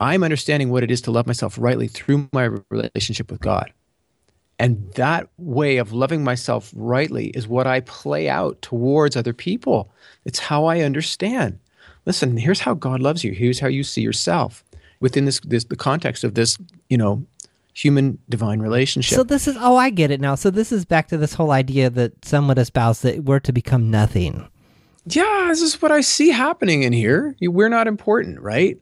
I'm 0.00 0.24
understanding 0.24 0.70
what 0.70 0.82
it 0.82 0.90
is 0.90 1.00
to 1.02 1.12
love 1.12 1.26
myself 1.26 1.56
rightly 1.56 1.86
through 1.86 2.28
my 2.32 2.50
relationship 2.68 3.30
with 3.30 3.40
God. 3.40 3.72
And 4.58 4.92
that 4.92 5.28
way 5.36 5.78
of 5.78 5.92
loving 5.92 6.22
myself 6.22 6.72
rightly 6.74 7.28
is 7.28 7.48
what 7.48 7.66
I 7.66 7.80
play 7.80 8.28
out 8.28 8.60
towards 8.62 9.16
other 9.16 9.32
people. 9.32 9.92
It's 10.24 10.38
how 10.38 10.66
I 10.66 10.80
understand. 10.80 11.58
Listen, 12.06 12.36
here's 12.36 12.60
how 12.60 12.74
God 12.74 13.00
loves 13.00 13.24
you. 13.24 13.32
Here's 13.32 13.60
how 13.60 13.68
you 13.68 13.82
see 13.82 14.02
yourself 14.02 14.64
within 15.00 15.24
this, 15.24 15.40
this 15.40 15.64
the 15.64 15.76
context 15.76 16.22
of 16.22 16.34
this, 16.34 16.56
you 16.88 16.96
know, 16.96 17.26
human 17.72 18.18
divine 18.28 18.60
relationship. 18.60 19.16
So 19.16 19.24
this 19.24 19.48
is 19.48 19.56
oh, 19.58 19.76
I 19.76 19.90
get 19.90 20.10
it 20.10 20.20
now. 20.20 20.34
So 20.36 20.50
this 20.50 20.70
is 20.70 20.84
back 20.84 21.08
to 21.08 21.16
this 21.16 21.34
whole 21.34 21.50
idea 21.50 21.90
that 21.90 22.24
some 22.24 22.46
would 22.48 22.58
espouse 22.58 23.00
that 23.02 23.24
we're 23.24 23.40
to 23.40 23.52
become 23.52 23.90
nothing. 23.90 24.48
Yeah, 25.06 25.46
this 25.48 25.60
is 25.60 25.82
what 25.82 25.92
I 25.92 26.00
see 26.00 26.30
happening 26.30 26.82
in 26.82 26.92
here. 26.92 27.36
We're 27.42 27.68
not 27.68 27.86
important, 27.86 28.40
right? 28.40 28.78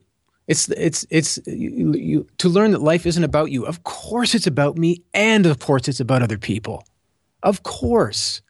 It's 0.49 0.69
it's 0.71 1.07
it's 1.11 1.39
you, 1.47 1.93
you, 1.95 2.27
to 2.39 2.49
learn 2.49 2.73
that 2.73 2.83
life 2.83 3.07
isn't 3.07 3.23
about 3.23 3.51
you. 3.51 3.65
Of 3.65 3.85
course, 3.85 4.35
it's 4.35 4.47
about 4.47 4.77
me, 4.77 5.03
and 5.15 5.47
of 5.47 5.61
course, 5.61 5.89
it's 5.89 6.01
about 6.01 6.23
other 6.23 6.39
people. 6.39 6.85
Of 7.43 7.63
course. 7.63 8.43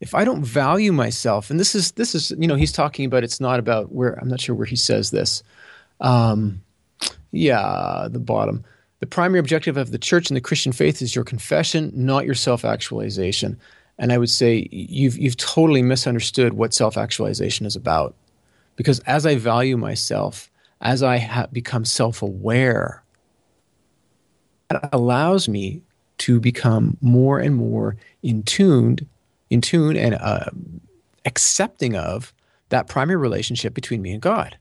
If 0.00 0.14
I 0.14 0.24
don't 0.24 0.44
value 0.44 0.92
myself, 0.92 1.50
and 1.50 1.58
this 1.58 1.74
is 1.74 1.92
this 1.92 2.14
is 2.14 2.30
you 2.38 2.46
know 2.46 2.54
he's 2.54 2.72
talking 2.72 3.04
about 3.04 3.24
it's 3.24 3.40
not 3.40 3.58
about 3.58 3.92
where 3.92 4.14
I'm 4.14 4.28
not 4.28 4.40
sure 4.40 4.54
where 4.54 4.66
he 4.66 4.76
says 4.76 5.10
this. 5.10 5.42
Um, 6.00 6.62
yeah, 7.32 8.08
the 8.10 8.20
bottom. 8.20 8.64
The 9.00 9.06
primary 9.06 9.38
objective 9.40 9.76
of 9.76 9.90
the 9.90 9.98
church 9.98 10.30
and 10.30 10.36
the 10.36 10.40
Christian 10.40 10.72
faith 10.72 11.02
is 11.02 11.14
your 11.14 11.24
confession, 11.24 11.92
not 11.94 12.24
your 12.24 12.34
self-actualization. 12.34 13.58
And 13.98 14.12
I 14.12 14.18
would 14.18 14.30
say 14.30 14.68
you've 14.70 15.18
you've 15.18 15.36
totally 15.36 15.82
misunderstood 15.82 16.54
what 16.54 16.74
self-actualization 16.74 17.66
is 17.66 17.76
about. 17.76 18.14
Because 18.76 19.00
as 19.00 19.26
I 19.26 19.36
value 19.36 19.76
myself, 19.76 20.47
as 20.80 21.02
I 21.02 21.46
become 21.52 21.84
self-aware, 21.84 23.02
it 24.70 24.80
allows 24.92 25.48
me 25.48 25.82
to 26.18 26.40
become 26.40 26.96
more 27.00 27.38
and 27.38 27.56
more 27.56 27.96
in 28.22 28.42
tuned, 28.42 29.06
in 29.50 29.60
tune 29.60 29.96
and 29.96 30.14
uh, 30.14 30.46
accepting 31.24 31.96
of 31.96 32.32
that 32.68 32.86
primary 32.86 33.16
relationship 33.16 33.74
between 33.74 34.02
me 34.02 34.12
and 34.12 34.20
God. 34.20 34.56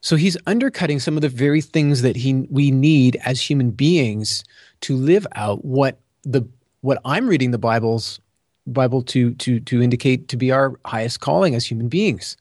So 0.00 0.16
he's 0.16 0.36
undercutting 0.46 1.00
some 1.00 1.16
of 1.16 1.22
the 1.22 1.30
very 1.30 1.62
things 1.62 2.02
that 2.02 2.14
he 2.14 2.46
we 2.50 2.70
need 2.70 3.16
as 3.24 3.40
human 3.40 3.70
beings 3.70 4.44
to 4.82 4.96
live 4.96 5.26
out 5.34 5.64
what 5.64 5.98
the 6.24 6.46
what 6.82 7.00
I'm 7.06 7.26
reading 7.26 7.52
the 7.52 7.58
Bible's 7.58 8.20
Bible 8.66 9.02
to 9.04 9.32
to 9.36 9.60
to 9.60 9.82
indicate 9.82 10.28
to 10.28 10.36
be 10.36 10.52
our 10.52 10.78
highest 10.84 11.20
calling 11.20 11.54
as 11.54 11.64
human 11.64 11.88
beings, 11.88 12.36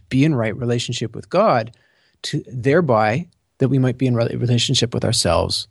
to 0.00 0.06
be 0.08 0.24
in 0.24 0.34
right 0.34 0.56
relationship 0.56 1.14
with 1.14 1.28
God, 1.28 1.72
to 2.22 2.42
thereby 2.46 3.26
that 3.58 3.68
we 3.68 3.78
might 3.78 3.98
be 3.98 4.06
in 4.06 4.14
right 4.14 4.30
relationship 4.38 4.94
with 4.94 5.04
ourselves, 5.04 5.68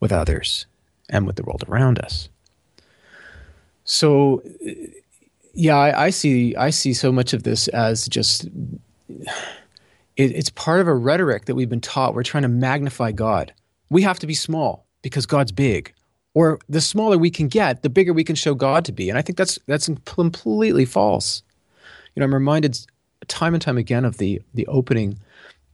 with 0.00 0.12
others, 0.12 0.66
and 1.08 1.26
with 1.26 1.36
the 1.36 1.42
world 1.42 1.64
around 1.68 1.98
us. 1.98 2.28
So, 3.84 4.42
yeah, 5.52 5.76
I, 5.76 6.06
I 6.06 6.10
see 6.10 6.54
I 6.56 6.70
see 6.70 6.94
so 6.94 7.12
much 7.12 7.32
of 7.32 7.42
this 7.42 7.68
as 7.68 8.06
just 8.08 8.44
it, 10.16 10.32
it's 10.32 10.50
part 10.50 10.80
of 10.80 10.88
a 10.88 10.94
rhetoric 10.94 11.46
that 11.46 11.54
we've 11.54 11.68
been 11.68 11.80
taught. 11.80 12.14
We're 12.14 12.22
trying 12.22 12.42
to 12.42 12.48
magnify 12.48 13.12
God. 13.12 13.52
We 13.90 14.02
have 14.02 14.18
to 14.20 14.26
be 14.26 14.34
small 14.34 14.86
because 15.02 15.26
God's 15.26 15.52
big. 15.52 15.92
Or 16.32 16.60
the 16.68 16.80
smaller 16.80 17.18
we 17.18 17.30
can 17.30 17.48
get, 17.48 17.82
the 17.82 17.90
bigger 17.90 18.12
we 18.12 18.22
can 18.22 18.36
show 18.36 18.54
God 18.54 18.84
to 18.84 18.92
be. 18.92 19.08
And 19.08 19.18
I 19.18 19.22
think 19.22 19.36
that's 19.36 19.58
that's 19.66 19.90
completely 20.04 20.84
false. 20.84 21.42
You 22.14 22.20
know, 22.20 22.24
I'm 22.24 22.34
reminded 22.34 22.78
time 23.30 23.54
and 23.54 23.62
time 23.62 23.78
again 23.78 24.04
of 24.04 24.18
the 24.18 24.42
the 24.52 24.66
opening 24.66 25.18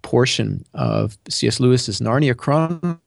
portion 0.02 0.64
of 0.74 1.18
C.S. 1.28 1.58
Lewis's 1.58 2.00
Narnia 2.00 2.36
Chronicles. 2.36 2.98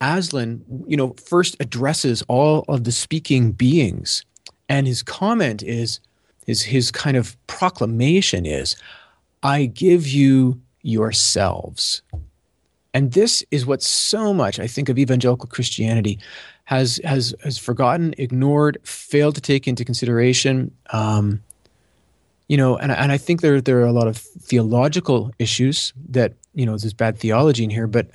Aslan, 0.00 0.64
you 0.86 0.96
know, 0.96 1.14
first 1.24 1.56
addresses 1.60 2.22
all 2.26 2.64
of 2.68 2.84
the 2.84 2.92
speaking 2.92 3.52
beings, 3.52 4.24
and 4.68 4.86
his 4.86 5.02
comment 5.02 5.62
is 5.62 6.00
his 6.46 6.62
his 6.62 6.90
kind 6.90 7.16
of 7.16 7.36
proclamation 7.46 8.46
is, 8.46 8.76
I 9.42 9.66
give 9.66 10.06
you 10.06 10.60
yourselves. 10.82 12.02
And 12.94 13.12
this 13.12 13.42
is 13.50 13.64
what 13.64 13.82
so 13.82 14.34
much 14.34 14.58
I 14.58 14.66
think 14.66 14.88
of 14.88 14.98
evangelical 14.98 15.48
Christianity 15.48 16.18
has 16.64 17.00
has 17.04 17.34
has 17.42 17.58
forgotten, 17.58 18.14
ignored, 18.18 18.78
failed 18.84 19.34
to 19.36 19.40
take 19.40 19.66
into 19.66 19.84
consideration. 19.84 20.74
Um, 20.92 21.40
you 22.52 22.58
know, 22.58 22.76
and 22.76 22.92
and 22.92 23.10
I 23.10 23.16
think 23.16 23.40
there 23.40 23.62
there 23.62 23.78
are 23.78 23.86
a 23.86 23.92
lot 23.92 24.08
of 24.08 24.18
theological 24.18 25.32
issues 25.38 25.94
that 26.10 26.34
you 26.52 26.66
know 26.66 26.76
there's 26.76 26.92
bad 26.92 27.16
theology 27.16 27.64
in 27.64 27.70
here, 27.70 27.86
but 27.86 28.10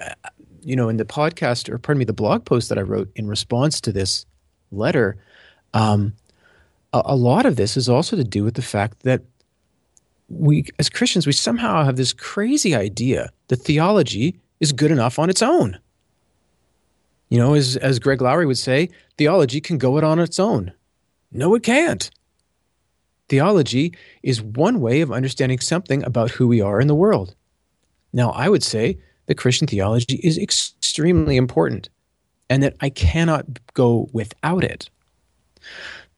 you 0.62 0.76
know, 0.76 0.90
in 0.90 0.98
the 0.98 1.06
podcast 1.06 1.70
or 1.70 1.80
pardon 1.80 1.98
me, 1.98 2.06
the 2.06 2.14
blog 2.14 2.46
post 2.46 2.70
that 2.70 2.78
I 2.78 2.82
wrote 2.82 3.10
in 3.16 3.28
response 3.28 3.82
to 3.82 3.92
this 3.92 4.28
letter, 4.72 5.18
um, 5.74 6.14
a, 6.94 7.02
a 7.06 7.16
lot 7.16 7.48
of 7.48 7.56
this 7.56 7.76
is 7.76 7.90
also 7.90 8.16
to 8.16 8.24
do 8.24 8.44
with 8.44 8.54
the 8.54 8.62
fact 8.62 9.00
that 9.00 9.24
we 10.30 10.66
as 10.78 10.88
Christians 10.88 11.26
we 11.26 11.34
somehow 11.34 11.84
have 11.84 11.96
this 11.96 12.14
crazy 12.14 12.76
idea 12.76 13.32
that 13.48 13.56
theology 13.56 14.40
is 14.60 14.72
good 14.72 14.92
enough 14.92 15.18
on 15.18 15.32
its 15.32 15.42
own. 15.42 15.80
You 17.30 17.40
know, 17.40 17.56
as 17.56 17.76
as 17.78 17.98
Greg 17.98 18.22
Laurie 18.22 18.46
would 18.46 18.60
say, 18.60 18.90
theology 19.18 19.62
can 19.62 19.80
go 19.80 19.98
it 19.98 20.04
on 20.04 20.20
its 20.20 20.40
own. 20.40 20.74
No, 21.32 21.56
it 21.56 21.64
can't. 21.64 22.12
Theology 23.30 23.94
is 24.24 24.42
one 24.42 24.80
way 24.80 25.02
of 25.02 25.12
understanding 25.12 25.60
something 25.60 26.04
about 26.04 26.32
who 26.32 26.48
we 26.48 26.62
are 26.62 26.80
in 26.80 26.88
the 26.88 26.96
world. 26.96 27.36
Now, 28.14 28.32
I 28.32 28.50
would 28.50 28.64
say 28.64 28.98
that 29.26 29.38
Christian 29.38 29.68
theology 29.68 30.20
is 30.24 30.38
extremely 30.38 31.36
important 31.36 31.90
and 32.50 32.64
that 32.64 32.76
I 32.80 32.90
cannot 32.90 33.46
go 33.74 34.10
without 34.14 34.64
it. 34.64 34.90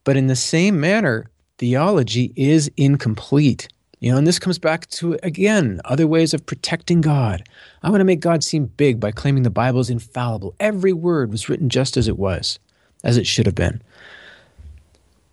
But 0.04 0.18
in 0.18 0.28
the 0.28 0.36
same 0.36 0.80
manner, 0.80 1.30
theology 1.58 2.32
is 2.36 2.72
incomplete 2.78 3.68
you 4.00 4.12
know, 4.12 4.18
and 4.18 4.26
this 4.26 4.40
comes 4.40 4.58
back 4.58 4.88
to, 4.92 5.20
again, 5.24 5.82
other 5.84 6.08
ways 6.08 6.34
of 6.34 6.46
protecting 6.46 7.02
God. 7.02 7.44
I 7.84 7.90
want 7.90 8.00
to 8.00 8.06
make 8.06 8.22
God 8.22 8.44
seem 8.44 8.66
big 8.66 9.00
by 9.00 9.12
claiming 9.12 9.44
the 9.44 9.50
Bible 9.50 9.82
is 9.82 9.90
infallible. 9.90 10.56
Every 10.60 10.94
word 10.94 11.32
was 11.32 11.50
written 11.50 11.68
just 11.68 11.98
as 11.98 12.08
it 12.08 12.18
was, 12.18 12.60
as 13.04 13.18
it 13.18 13.28
should 13.28 13.46
have 13.46 13.56
been. 13.56 13.82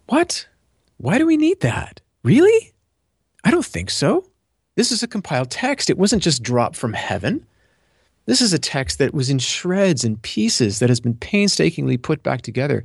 What? 0.06 0.48
Why 0.98 1.18
do 1.18 1.26
we 1.26 1.36
need 1.36 1.60
that? 1.60 2.00
Really? 2.22 2.72
I 3.44 3.50
don't 3.50 3.64
think 3.64 3.90
so. 3.90 4.28
This 4.76 4.92
is 4.92 5.02
a 5.02 5.08
compiled 5.08 5.50
text. 5.50 5.90
It 5.90 5.98
wasn't 5.98 6.22
just 6.22 6.42
dropped 6.42 6.76
from 6.76 6.92
heaven. 6.92 7.46
This 8.26 8.40
is 8.40 8.52
a 8.52 8.58
text 8.58 8.98
that 8.98 9.14
was 9.14 9.30
in 9.30 9.38
shreds 9.38 10.04
and 10.04 10.20
pieces 10.20 10.80
that 10.80 10.88
has 10.88 11.00
been 11.00 11.14
painstakingly 11.14 11.96
put 11.96 12.22
back 12.22 12.42
together 12.42 12.84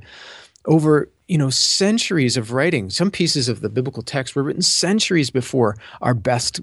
over 0.66 1.10
you 1.28 1.38
know 1.38 1.50
centuries 1.50 2.36
of 2.36 2.52
writing 2.52 2.90
some 2.90 3.10
pieces 3.10 3.48
of 3.48 3.60
the 3.60 3.68
biblical 3.68 4.02
text 4.02 4.36
were 4.36 4.42
written 4.42 4.62
centuries 4.62 5.30
before 5.30 5.76
our 6.00 6.14
best 6.14 6.60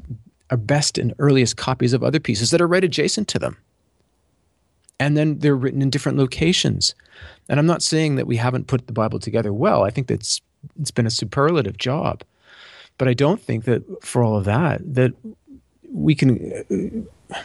our 0.52 0.58
best 0.58 0.98
and 0.98 1.14
earliest 1.20 1.58
copies 1.58 1.94
of 1.94 2.04
other 2.04 2.20
pieces 2.20 2.52
that 2.52 2.62
are 2.62 2.68
right 2.68 2.84
adjacent 2.84 3.28
to 3.28 3.40
them 3.40 3.58
and 5.00 5.18
then 5.18 5.40
they're 5.40 5.56
written 5.56 5.82
in 5.82 5.90
different 5.90 6.18
locations 6.18 6.96
and 7.50 7.60
i'm 7.60 7.66
not 7.66 7.82
saying 7.84 8.16
that 8.16 8.28
we 8.28 8.38
haven't 8.38 8.68
put 8.68 8.88
the 8.88 8.94
bible 8.94 9.20
together 9.20 9.52
well 9.52 9.84
i 9.84 9.90
think 9.90 10.08
that's 10.08 10.42
it's 10.80 10.92
been 10.92 11.06
a 11.06 11.12
superlative 11.12 11.78
job 11.78 12.24
but 12.98 13.08
i 13.08 13.14
don't 13.14 13.42
think 13.42 13.66
that 13.66 13.84
for 14.04 14.24
all 14.24 14.38
of 14.38 14.46
that 14.46 14.82
that 14.84 15.14
we 15.92 16.16
can 16.16 16.54
uh, 17.34 17.40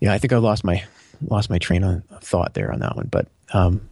yeah 0.00 0.12
i 0.12 0.18
think 0.18 0.32
i 0.32 0.36
lost 0.36 0.64
my 0.64 0.82
lost 1.28 1.50
my 1.50 1.58
train 1.58 1.82
of 1.82 2.02
thought 2.20 2.54
there 2.54 2.72
on 2.72 2.80
that 2.80 2.96
one 2.96 3.08
but 3.10 3.28
um, 3.52 3.88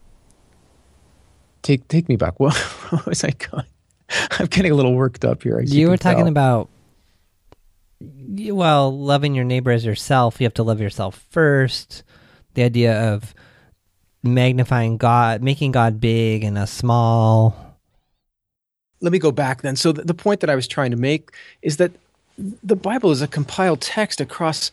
take 1.67 1.87
take 1.87 2.09
me 2.09 2.15
back. 2.15 2.39
What, 2.39 2.55
what 2.55 3.05
was 3.05 3.23
I 3.23 3.31
going? 3.31 3.65
I'm 4.31 4.45
getting 4.47 4.71
a 4.71 4.75
little 4.75 4.93
worked 4.93 5.25
up 5.25 5.43
here. 5.43 5.59
You 5.59 5.89
were 5.89 5.97
talking 5.97 6.19
tell. 6.19 6.27
about 6.27 6.69
well, 7.99 8.97
loving 8.97 9.35
your 9.35 9.43
neighbor 9.43 9.71
as 9.71 9.83
yourself. 9.83 10.39
You 10.39 10.45
have 10.45 10.53
to 10.55 10.63
love 10.63 10.79
yourself 10.79 11.25
first. 11.29 12.03
The 12.53 12.63
idea 12.63 13.13
of 13.13 13.33
magnifying 14.23 14.97
God, 14.97 15.41
making 15.41 15.71
God 15.71 15.99
big 15.99 16.43
and 16.43 16.57
a 16.57 16.67
small. 16.67 17.55
Let 19.01 19.11
me 19.11 19.19
go 19.19 19.31
back 19.31 19.61
then. 19.61 19.75
So 19.75 19.91
the, 19.91 20.13
point 20.13 20.39
that 20.39 20.49
I 20.49 20.55
was 20.55 20.67
trying 20.67 20.91
to 20.91 20.97
make 20.97 21.29
is 21.61 21.77
that 21.77 21.91
the 22.63 22.75
Bible 22.75 23.11
is 23.11 23.21
a 23.21 23.27
compiled 23.27 23.81
text 23.81 24.19
across 24.19 24.71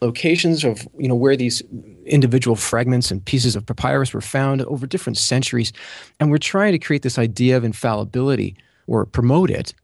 locations 0.00 0.64
of 0.64 0.86
you 0.98 1.08
know 1.08 1.14
where 1.14 1.36
these 1.36 1.62
individual 2.04 2.56
fragments 2.56 3.10
and 3.10 3.24
pieces 3.24 3.56
of 3.56 3.64
papyrus 3.64 4.12
were 4.12 4.20
found 4.20 4.62
over 4.62 4.86
different 4.86 5.16
centuries, 5.16 5.72
and 6.20 6.30
we're 6.30 6.38
trying 6.38 6.72
to 6.72 6.78
create 6.78 7.02
this 7.02 7.18
idea 7.18 7.56
of 7.56 7.64
infallibility 7.64 8.56
or 8.86 9.06
promote 9.06 9.50
it 9.50 9.74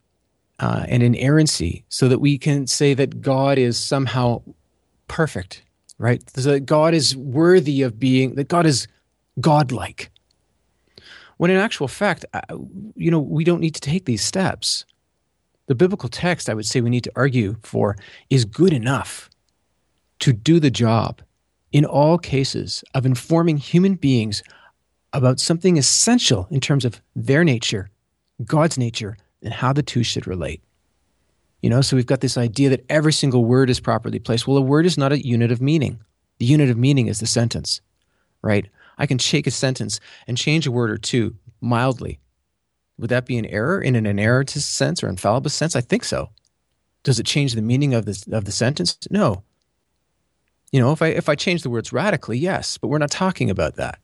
uh, 0.59 0.85
and 0.89 1.03
inerrancy, 1.03 1.85
so 1.89 2.09
that 2.09 2.19
we 2.19 2.39
can 2.39 2.67
say 2.67 2.95
that 2.95 3.23
God 3.23 3.59
is 3.59 3.79
somehow 3.79 4.43
perfect, 5.09 5.63
right? 5.99 6.23
So 6.37 6.53
that 6.53 6.67
God 6.67 6.95
is 6.95 7.17
worthy 7.17 7.83
of 7.83 7.99
being 7.99 8.35
that 8.35 8.49
God 8.49 8.67
is 8.67 8.87
godlike. 9.41 10.11
When 11.37 11.51
in 11.51 11.57
actual 11.57 11.89
fact, 11.89 12.25
you 12.97 13.11
know, 13.11 13.19
we 13.19 13.45
don't 13.45 13.61
need 13.61 13.75
to 13.75 13.81
take 13.81 14.05
these 14.05 14.23
steps. 14.23 14.85
The 15.67 15.75
biblical 15.75 16.09
text, 16.09 16.51
I 16.51 16.55
would 16.55 16.67
say, 16.67 16.81
we 16.81 16.91
need 16.91 17.05
to 17.05 17.13
argue 17.17 17.57
for 17.63 17.97
is 18.29 18.45
good 18.45 18.73
enough 18.73 19.31
to 20.19 20.33
do 20.33 20.61
the 20.61 20.71
job 20.71 21.23
in 21.73 21.85
all 21.85 22.19
cases 22.19 22.85
of 22.95 23.07
informing 23.07 23.57
human 23.57 23.95
beings 23.95 24.43
about 25.13 25.41
something 25.41 25.79
essential 25.79 26.47
in 26.51 26.61
terms 26.61 26.85
of 26.85 27.01
their 27.17 27.45
nature, 27.45 27.91
God's 28.45 28.77
nature, 28.77 29.17
and 29.43 29.53
how 29.53 29.73
the 29.73 29.83
two 29.83 30.03
should 30.03 30.27
relate. 30.27 30.63
You 31.63 31.71
know, 31.71 31.81
so 31.81 31.97
we've 31.97 32.07
got 32.07 32.21
this 32.21 32.37
idea 32.37 32.69
that 32.71 32.85
every 32.89 33.13
single 33.13 33.45
word 33.45 33.71
is 33.71 33.81
properly 33.81 34.19
placed. 34.19 34.47
Well, 34.47 34.57
a 34.57 34.63
word 34.63 34.87
is 34.87 34.99
not 34.99 35.13
a 35.13 35.25
unit 35.25 35.53
of 35.53 35.61
meaning. 35.61 36.01
The 36.39 36.47
unit 36.47 36.71
of 36.71 36.79
meaning 36.79 37.07
is 37.07 37.21
the 37.21 37.27
sentence, 37.27 37.81
right? 38.43 38.67
I 38.99 39.07
can 39.07 39.19
shake 39.19 39.47
a 39.47 39.51
sentence 39.51 40.01
and 40.27 40.37
change 40.37 40.67
a 40.67 40.73
word 40.73 40.91
or 40.91 40.99
two 40.99 41.37
mildly. 41.61 42.21
Would 42.99 43.11
that 43.11 43.27
be 43.27 43.39
an 43.39 43.47
error 43.47 43.81
in 43.81 43.97
an 43.97 44.05
inerrantist 44.05 44.63
sense 44.63 45.03
or 45.03 45.09
infallible 45.09 45.51
sense? 45.51 45.75
I 45.75 45.81
think 45.81 46.05
so. 46.05 46.31
Does 47.03 47.19
it 47.19 47.27
change 47.27 47.55
the 47.55 47.63
meaning 47.63 47.95
of 47.95 48.05
the, 48.05 48.23
of 48.33 48.45
the 48.45 48.53
sentence? 48.53 48.99
No. 49.11 49.43
You 50.71 50.81
know, 50.81 50.93
if 50.93 51.03
I 51.03 51.09
if 51.09 51.29
I 51.29 51.35
change 51.35 51.63
the 51.63 51.71
words 51.71 51.93
radically, 51.93 52.39
yes, 52.39 52.79
but 52.79 52.89
we're 52.89 52.99
not 52.99 53.11
talking 53.11 53.51
about 53.51 53.77
that. 53.77 53.99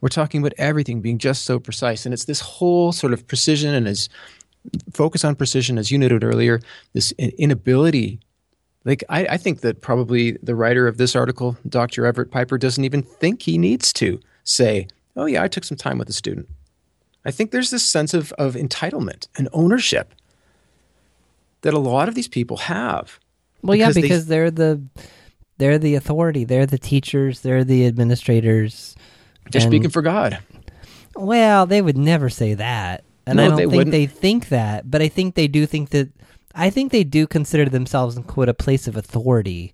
We're 0.00 0.08
talking 0.08 0.40
about 0.40 0.52
everything 0.58 1.00
being 1.00 1.18
just 1.18 1.44
so 1.44 1.58
precise, 1.58 2.04
and 2.04 2.12
it's 2.12 2.26
this 2.26 2.40
whole 2.40 2.92
sort 2.92 3.12
of 3.12 3.26
precision 3.26 3.74
and 3.74 3.88
as 3.88 4.08
focus 4.92 5.24
on 5.24 5.34
precision, 5.34 5.78
as 5.78 5.90
you 5.90 5.98
noted 5.98 6.22
earlier, 6.22 6.60
this 6.92 7.12
inability. 7.12 8.20
Like 8.84 9.02
I, 9.08 9.26
I 9.26 9.36
think 9.36 9.60
that 9.60 9.80
probably 9.80 10.32
the 10.42 10.54
writer 10.54 10.86
of 10.86 10.96
this 10.96 11.16
article, 11.16 11.56
Dr. 11.68 12.06
Everett 12.06 12.30
Piper, 12.30 12.58
doesn't 12.58 12.84
even 12.84 13.02
think 13.02 13.42
he 13.42 13.58
needs 13.58 13.92
to 13.94 14.20
say, 14.44 14.88
"Oh 15.16 15.26
yeah, 15.26 15.42
I 15.42 15.48
took 15.48 15.64
some 15.64 15.76
time 15.76 15.98
with 15.98 16.08
a 16.08 16.12
student." 16.12 16.48
I 17.24 17.30
think 17.30 17.50
there's 17.50 17.70
this 17.70 17.84
sense 17.84 18.14
of, 18.14 18.32
of 18.32 18.54
entitlement 18.54 19.28
and 19.36 19.48
ownership 19.52 20.14
that 21.60 21.74
a 21.74 21.78
lot 21.78 22.08
of 22.08 22.14
these 22.14 22.28
people 22.28 22.56
have. 22.56 23.20
Well, 23.62 23.76
because 23.76 23.96
yeah, 23.96 24.02
because 24.02 24.26
they, 24.26 24.36
they're 24.36 24.50
the 24.50 24.82
they're 25.58 25.78
the 25.78 25.94
authority. 25.94 26.44
They're 26.44 26.66
the 26.66 26.78
teachers. 26.78 27.40
They're 27.40 27.64
the 27.64 27.86
administrators. 27.86 28.96
They're 29.50 29.60
speaking 29.60 29.90
for 29.90 30.02
God. 30.02 30.38
Well, 31.14 31.66
they 31.66 31.82
would 31.82 31.98
never 31.98 32.28
say 32.28 32.54
that, 32.54 33.04
and 33.26 33.36
no, 33.36 33.44
I 33.44 33.48
don't 33.48 33.56
they 33.56 33.62
think 33.64 33.72
wouldn't. 33.74 33.92
they 33.92 34.06
think 34.06 34.48
that. 34.48 34.90
But 34.90 35.02
I 35.02 35.08
think 35.08 35.34
they 35.34 35.48
do 35.48 35.66
think 35.66 35.90
that. 35.90 36.08
I 36.54 36.68
think 36.68 36.92
they 36.92 37.04
do 37.04 37.26
consider 37.26 37.66
themselves 37.66 38.16
in 38.16 38.24
quote 38.24 38.48
a 38.48 38.54
place 38.54 38.86
of 38.86 38.96
authority 38.96 39.72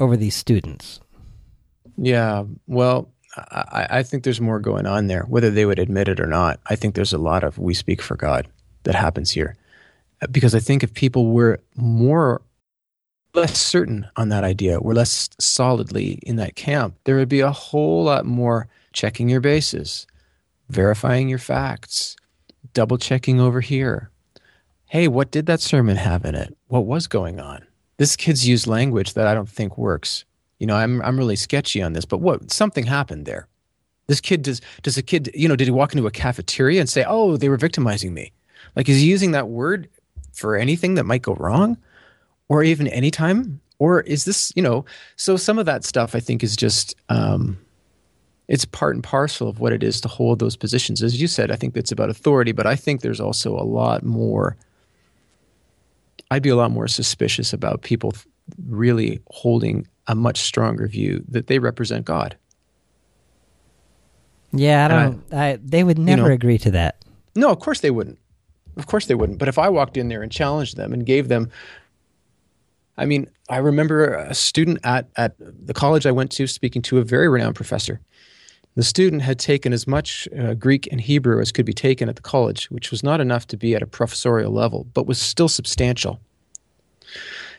over 0.00 0.16
these 0.16 0.34
students. 0.34 1.00
Yeah. 1.96 2.44
Well, 2.66 3.12
I, 3.36 3.86
I 3.90 4.02
think 4.02 4.24
there's 4.24 4.40
more 4.40 4.60
going 4.60 4.86
on 4.86 5.06
there, 5.06 5.24
whether 5.24 5.50
they 5.50 5.66
would 5.66 5.78
admit 5.78 6.08
it 6.08 6.20
or 6.20 6.26
not. 6.26 6.60
I 6.66 6.76
think 6.76 6.94
there's 6.94 7.12
a 7.12 7.18
lot 7.18 7.44
of 7.44 7.58
we 7.58 7.74
speak 7.74 8.00
for 8.02 8.16
God 8.16 8.48
that 8.84 8.94
happens 8.94 9.30
here. 9.30 9.56
Uh, 10.22 10.26
because 10.28 10.54
I 10.54 10.60
think 10.60 10.82
if 10.82 10.94
people 10.94 11.32
were 11.32 11.60
more 11.74 12.42
less 13.34 13.58
certain 13.58 14.06
on 14.16 14.30
that 14.30 14.44
idea, 14.44 14.80
were 14.80 14.94
less 14.94 15.28
solidly 15.38 16.18
in 16.22 16.36
that 16.36 16.56
camp, 16.56 16.96
there 17.04 17.16
would 17.16 17.28
be 17.28 17.40
a 17.40 17.52
whole 17.52 18.04
lot 18.04 18.24
more 18.24 18.68
checking 18.92 19.28
your 19.28 19.40
bases, 19.40 20.06
verifying 20.70 21.28
your 21.28 21.38
facts, 21.38 22.16
double 22.72 22.96
checking 22.96 23.38
over 23.38 23.60
here. 23.60 24.10
Hey, 24.86 25.08
what 25.08 25.30
did 25.30 25.46
that 25.46 25.60
sermon 25.60 25.96
have 25.96 26.24
in 26.24 26.34
it? 26.34 26.56
What 26.68 26.86
was 26.86 27.06
going 27.06 27.38
on? 27.38 27.66
This 27.98 28.16
kid's 28.16 28.48
used 28.48 28.66
language 28.66 29.14
that 29.14 29.26
I 29.26 29.34
don't 29.34 29.48
think 29.48 29.76
works. 29.76 30.24
You 30.58 30.66
know, 30.66 30.76
I'm 30.76 31.02
I'm 31.02 31.18
really 31.18 31.36
sketchy 31.36 31.82
on 31.82 31.92
this, 31.92 32.04
but 32.04 32.18
what 32.18 32.50
something 32.50 32.86
happened 32.86 33.26
there. 33.26 33.46
This 34.06 34.20
kid 34.20 34.42
does 34.42 34.60
does 34.82 34.96
a 34.96 35.02
kid, 35.02 35.30
you 35.34 35.48
know, 35.48 35.56
did 35.56 35.66
he 35.66 35.72
walk 35.72 35.92
into 35.92 36.06
a 36.06 36.10
cafeteria 36.10 36.80
and 36.80 36.88
say, 36.88 37.04
"Oh, 37.06 37.36
they 37.36 37.48
were 37.48 37.56
victimizing 37.56 38.14
me"? 38.14 38.32
Like 38.74 38.88
is 38.88 38.98
he 38.98 39.06
using 39.06 39.32
that 39.32 39.48
word 39.48 39.88
for 40.32 40.56
anything 40.56 40.94
that 40.94 41.04
might 41.04 41.22
go 41.22 41.34
wrong, 41.34 41.76
or 42.48 42.62
even 42.62 42.86
anytime? 42.88 43.60
Or 43.78 44.00
is 44.00 44.24
this, 44.24 44.52
you 44.56 44.62
know? 44.62 44.86
So 45.16 45.36
some 45.36 45.58
of 45.58 45.66
that 45.66 45.84
stuff 45.84 46.14
I 46.14 46.20
think 46.20 46.42
is 46.42 46.56
just 46.56 46.94
um, 47.10 47.58
it's 48.48 48.64
part 48.64 48.94
and 48.94 49.04
parcel 49.04 49.48
of 49.48 49.60
what 49.60 49.72
it 49.72 49.82
is 49.82 50.00
to 50.02 50.08
hold 50.08 50.38
those 50.38 50.56
positions. 50.56 51.02
As 51.02 51.20
you 51.20 51.26
said, 51.26 51.50
I 51.50 51.56
think 51.56 51.76
it's 51.76 51.92
about 51.92 52.10
authority, 52.10 52.52
but 52.52 52.66
I 52.66 52.76
think 52.76 53.00
there's 53.00 53.20
also 53.20 53.58
a 53.58 53.64
lot 53.64 54.02
more. 54.04 54.56
I'd 56.30 56.42
be 56.42 56.48
a 56.48 56.56
lot 56.56 56.70
more 56.70 56.88
suspicious 56.88 57.52
about 57.52 57.82
people 57.82 58.14
really 58.66 59.20
holding 59.30 59.86
a 60.06 60.14
much 60.14 60.40
stronger 60.40 60.86
view 60.86 61.24
that 61.28 61.46
they 61.46 61.58
represent 61.58 62.04
God. 62.04 62.36
Yeah, 64.52 64.84
I 64.84 64.88
don't. 64.88 65.24
I, 65.32 65.48
I, 65.50 65.58
they 65.62 65.84
would 65.84 65.98
never 65.98 66.22
you 66.22 66.28
know, 66.28 66.34
agree 66.34 66.58
to 66.58 66.70
that. 66.72 67.04
No, 67.34 67.50
of 67.50 67.58
course 67.58 67.80
they 67.80 67.90
wouldn't. 67.90 68.18
Of 68.76 68.86
course 68.86 69.06
they 69.06 69.14
wouldn't. 69.14 69.38
But 69.38 69.48
if 69.48 69.58
I 69.58 69.68
walked 69.68 69.96
in 69.96 70.08
there 70.08 70.22
and 70.22 70.30
challenged 70.30 70.76
them 70.76 70.92
and 70.92 71.04
gave 71.04 71.28
them, 71.28 71.50
I 72.98 73.06
mean, 73.06 73.28
I 73.48 73.58
remember 73.58 74.14
a 74.14 74.34
student 74.34 74.78
at 74.84 75.08
at 75.16 75.34
the 75.38 75.74
college 75.74 76.06
I 76.06 76.12
went 76.12 76.30
to 76.32 76.46
speaking 76.46 76.82
to 76.82 76.98
a 76.98 77.04
very 77.04 77.28
renowned 77.28 77.56
professor. 77.56 78.00
The 78.74 78.82
student 78.82 79.22
had 79.22 79.38
taken 79.38 79.72
as 79.72 79.86
much 79.86 80.28
uh, 80.38 80.52
Greek 80.52 80.86
and 80.92 81.00
Hebrew 81.00 81.40
as 81.40 81.50
could 81.50 81.64
be 81.64 81.72
taken 81.72 82.10
at 82.10 82.16
the 82.16 82.22
college, 82.22 82.70
which 82.70 82.90
was 82.90 83.02
not 83.02 83.22
enough 83.22 83.46
to 83.48 83.56
be 83.56 83.74
at 83.74 83.82
a 83.82 83.86
professorial 83.86 84.52
level, 84.52 84.84
but 84.92 85.06
was 85.06 85.18
still 85.18 85.48
substantial. 85.48 86.20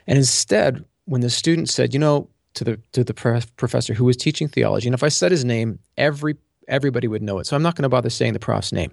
And 0.06 0.18
instead, 0.18 0.86
when 1.06 1.22
the 1.22 1.30
student 1.30 1.70
said, 1.70 1.94
"You 1.94 2.00
know, 2.00 2.30
to 2.58 2.64
the 2.64 2.80
to 2.92 3.04
the 3.04 3.14
professor 3.56 3.94
who 3.94 4.06
was 4.06 4.18
teaching 4.18 4.48
theology. 4.48 4.88
And 4.88 4.94
if 4.94 5.04
I 5.04 5.10
said 5.10 5.32
his 5.32 5.46
name, 5.46 5.80
every 5.98 6.36
everybody 6.68 7.08
would 7.08 7.22
know 7.22 7.40
it. 7.40 7.46
So 7.46 7.56
I'm 7.56 7.64
not 7.64 7.76
going 7.76 7.84
to 7.84 7.90
bother 7.90 8.10
saying 8.10 8.34
the 8.34 8.40
prof's 8.40 8.74
name. 8.74 8.92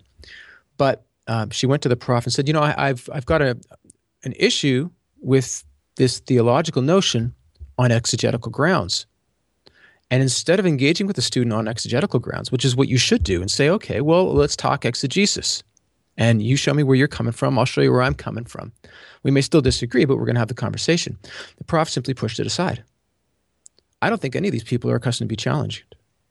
But 0.77 1.05
um, 1.27 1.51
she 1.51 1.67
went 1.67 1.83
to 1.83 1.89
the 1.89 1.97
prof 1.97 2.25
and 2.25 2.33
said, 2.33 2.47
"You 2.47 2.55
know, 2.55 2.63
I, 2.63 2.89
I've 2.89 3.09
I've 3.13 3.27
got 3.27 3.43
a 3.43 3.59
an 4.25 4.35
issue 4.39 4.91
with 5.21 5.65
this 5.97 6.21
theological 6.21 6.83
notion 6.83 7.35
on 7.79 7.91
exegetical 7.91 8.53
grounds." 8.53 9.07
And 10.11 10.23
instead 10.23 10.61
of 10.61 10.67
engaging 10.67 11.07
with 11.07 11.17
the 11.17 11.23
student 11.23 11.55
on 11.55 11.67
exegetical 11.67 12.21
grounds, 12.21 12.53
which 12.53 12.65
is 12.65 12.77
what 12.77 12.89
you 12.89 12.99
should 12.99 13.25
do, 13.25 13.41
and 13.41 13.51
say, 13.51 13.71
"Okay, 13.71 14.01
well, 14.03 14.33
let's 14.33 14.57
talk 14.57 14.85
exegesis." 14.85 15.63
and 16.17 16.41
you 16.41 16.55
show 16.55 16.73
me 16.73 16.85
where 16.85 16.97
you're 16.97 17.09
coming 17.09 17.33
from. 17.33 17.59
I'll 17.59 17.65
show 17.65 17.81
you 17.81 17.91
where 17.91 18.03
I'm 18.03 18.15
coming 18.15 18.45
from. 18.45 18.71
We 19.25 19.33
may 19.33 19.41
still 19.41 19.61
disagree, 19.61 20.05
but 20.05 20.17
we're 20.17 20.27
going 20.27 20.37
to 20.37 20.41
have 20.41 20.47
the 20.47 20.55
conversation. 20.55 21.19
The 21.57 21.65
prof 21.65 21.91
simply 21.91 22.15
pushed 22.15 22.39
it 22.39 22.47
aside. 22.47 22.85
I 24.05 24.11
don't 24.11 24.21
think 24.21 24.37
any 24.37 24.49
of 24.49 24.53
these 24.53 24.65
people 24.65 24.91
are 24.91 24.97
accustomed 24.97 25.31
to 25.31 25.33
be 25.33 25.37
challenged. 25.37 25.83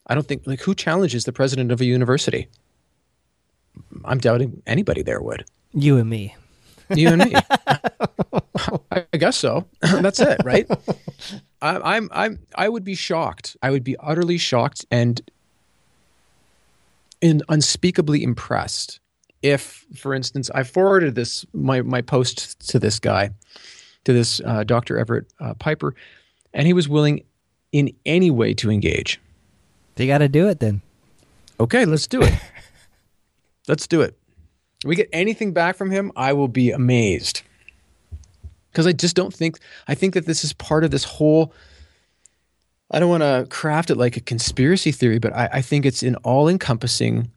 I 0.06 0.14
don't 0.14 0.28
think 0.28 0.44
like 0.46 0.62
who 0.62 0.76
challenges 0.76 1.26
the 1.26 1.34
president 1.34 1.72
of 1.72 1.82
a 1.82 1.86
university. 1.86 2.48
I'm 4.06 4.20
doubting 4.20 4.62
anybody 4.68 5.02
there 5.02 5.20
would. 5.20 5.46
You 5.74 5.98
and 5.98 6.08
me. 6.08 6.36
You 6.94 7.08
and 7.08 7.26
me. 7.26 7.34
I, 8.92 9.06
I 9.12 9.18
guess 9.18 9.38
so. 9.38 9.66
That's 9.82 10.20
it, 10.20 10.40
right? 10.46 10.70
I, 11.64 11.96
I'm 11.96 12.10
I'm 12.12 12.38
I 12.54 12.70
would 12.70 12.84
be 12.84 12.94
shocked. 12.94 13.58
I 13.64 13.72
would 13.72 13.84
be 13.84 13.98
utterly 13.98 14.38
shocked 14.38 14.86
and 14.92 15.20
and 17.24 17.42
unspeakably 17.50 18.22
impressed 18.22 19.00
if, 19.42 19.86
for 19.96 20.14
instance, 20.14 20.52
I 20.54 20.62
forwarded 20.62 21.16
this 21.16 21.44
my 21.54 21.82
my 21.82 22.04
post 22.04 22.70
to 22.70 22.78
this 22.78 23.00
guy, 23.00 23.32
to 24.04 24.14
this 24.14 24.42
uh, 24.46 24.64
Dr. 24.64 25.00
Everett 25.00 25.26
uh, 25.40 25.56
Piper, 25.56 25.96
and 26.54 26.68
he 26.68 26.74
was 26.74 26.88
willing 26.88 27.24
in 27.74 27.94
any 28.06 28.32
way 28.32 28.54
to 28.54 28.72
engage. 28.72 29.20
They 29.96 30.08
got 30.08 30.20
to 30.20 30.30
do 30.30 30.48
it 30.48 30.62
then. 30.62 30.82
Okay, 31.60 31.84
let's 31.84 32.08
do 32.08 32.22
it. 32.22 32.34
let's 33.68 33.88
do 33.88 34.02
it. 34.02 34.18
If 34.84 34.88
we 34.88 34.96
get 34.96 35.10
anything 35.12 35.52
back 35.52 35.76
from 35.76 35.92
him, 35.92 36.12
I 36.16 36.34
will 36.34 36.48
be 36.48 36.72
amazed. 36.72 37.42
Because 38.72 38.88
I 38.88 38.94
just 38.94 39.16
don't 39.16 39.34
think, 39.34 39.60
I 39.88 39.96
think 39.96 40.14
that 40.14 40.26
this 40.26 40.44
is 40.44 40.54
part 40.54 40.84
of 40.84 40.92
this 40.92 41.04
whole, 41.04 41.54
I 42.92 43.00
don't 43.00 43.10
want 43.10 43.24
to 43.24 43.48
craft 43.50 43.90
it 43.90 43.96
like 43.96 44.18
a 44.18 44.22
conspiracy 44.22 44.92
theory, 44.92 45.20
but 45.20 45.34
I, 45.34 45.50
I 45.54 45.62
think 45.62 45.86
it's 45.86 46.04
an 46.04 46.16
all 46.18 46.48
encompassing 46.48 47.32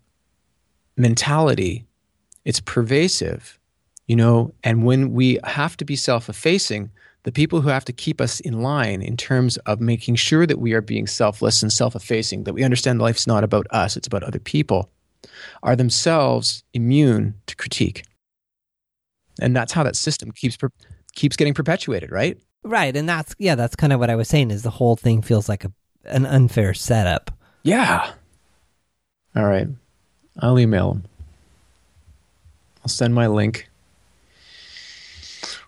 mentality. 0.97 1.85
It's 2.45 2.61
pervasive, 2.61 3.59
you 4.07 4.17
know, 4.17 4.53
and 4.65 4.85
when 4.85 5.13
we 5.13 5.39
have 5.45 5.77
to 5.79 5.85
be 5.85 5.97
self 5.97 6.29
effacing, 6.29 6.91
the 7.27 7.33
people 7.33 7.61
who 7.61 7.69
have 7.69 7.85
to 7.85 7.93
keep 7.93 8.21
us 8.21 8.39
in 8.39 8.63
line 8.63 9.03
in 9.03 9.17
terms 9.17 9.57
of 9.67 9.81
making 9.81 10.15
sure 10.15 10.47
that 10.47 10.61
we 10.61 10.75
are 10.75 10.81
being 10.81 11.09
selfless 11.09 11.61
and 11.61 11.73
self 11.73 11.97
effacing, 11.97 12.45
that 12.45 12.53
we 12.55 12.63
understand 12.63 13.03
life's 13.03 13.27
not 13.27 13.43
about 13.43 13.67
us, 13.73 13.97
it's 13.97 14.07
about 14.07 14.23
other 14.23 14.39
people, 14.39 14.89
are 15.65 15.75
themselves 15.75 16.63
immune 16.73 17.35
to 17.49 17.57
critique. 17.57 18.05
And 19.41 19.57
that's 19.57 19.73
how 19.73 19.83
that 19.83 19.97
system 19.97 20.31
keeps 20.31 20.57
keeps 21.17 21.35
getting 21.35 21.53
perpetuated, 21.53 22.13
right? 22.13 22.39
Right, 22.63 22.97
and 22.97 23.09
that's 23.09 23.35
yeah, 23.41 23.57
that's 23.57 23.75
kind 23.75 23.93
of 23.93 23.99
what 23.99 24.09
I 24.09 24.15
was 24.15 24.29
saying 24.29 24.53
is 24.53 24.63
the 24.63 24.71
whole 24.71 24.95
thing 24.95 25.21
feels 25.21 25.49
like 25.49 25.65
a 25.65 25.73
an 26.05 26.27
unfair 26.27 26.75
setup. 26.75 27.33
Yeah. 27.65 28.09
All 29.35 29.47
right. 29.47 29.67
I'll 30.39 30.61
email 30.61 30.93
them. 30.93 31.05
I'll 32.83 32.89
send 32.89 33.17
my 33.17 33.27
link. 33.27 33.69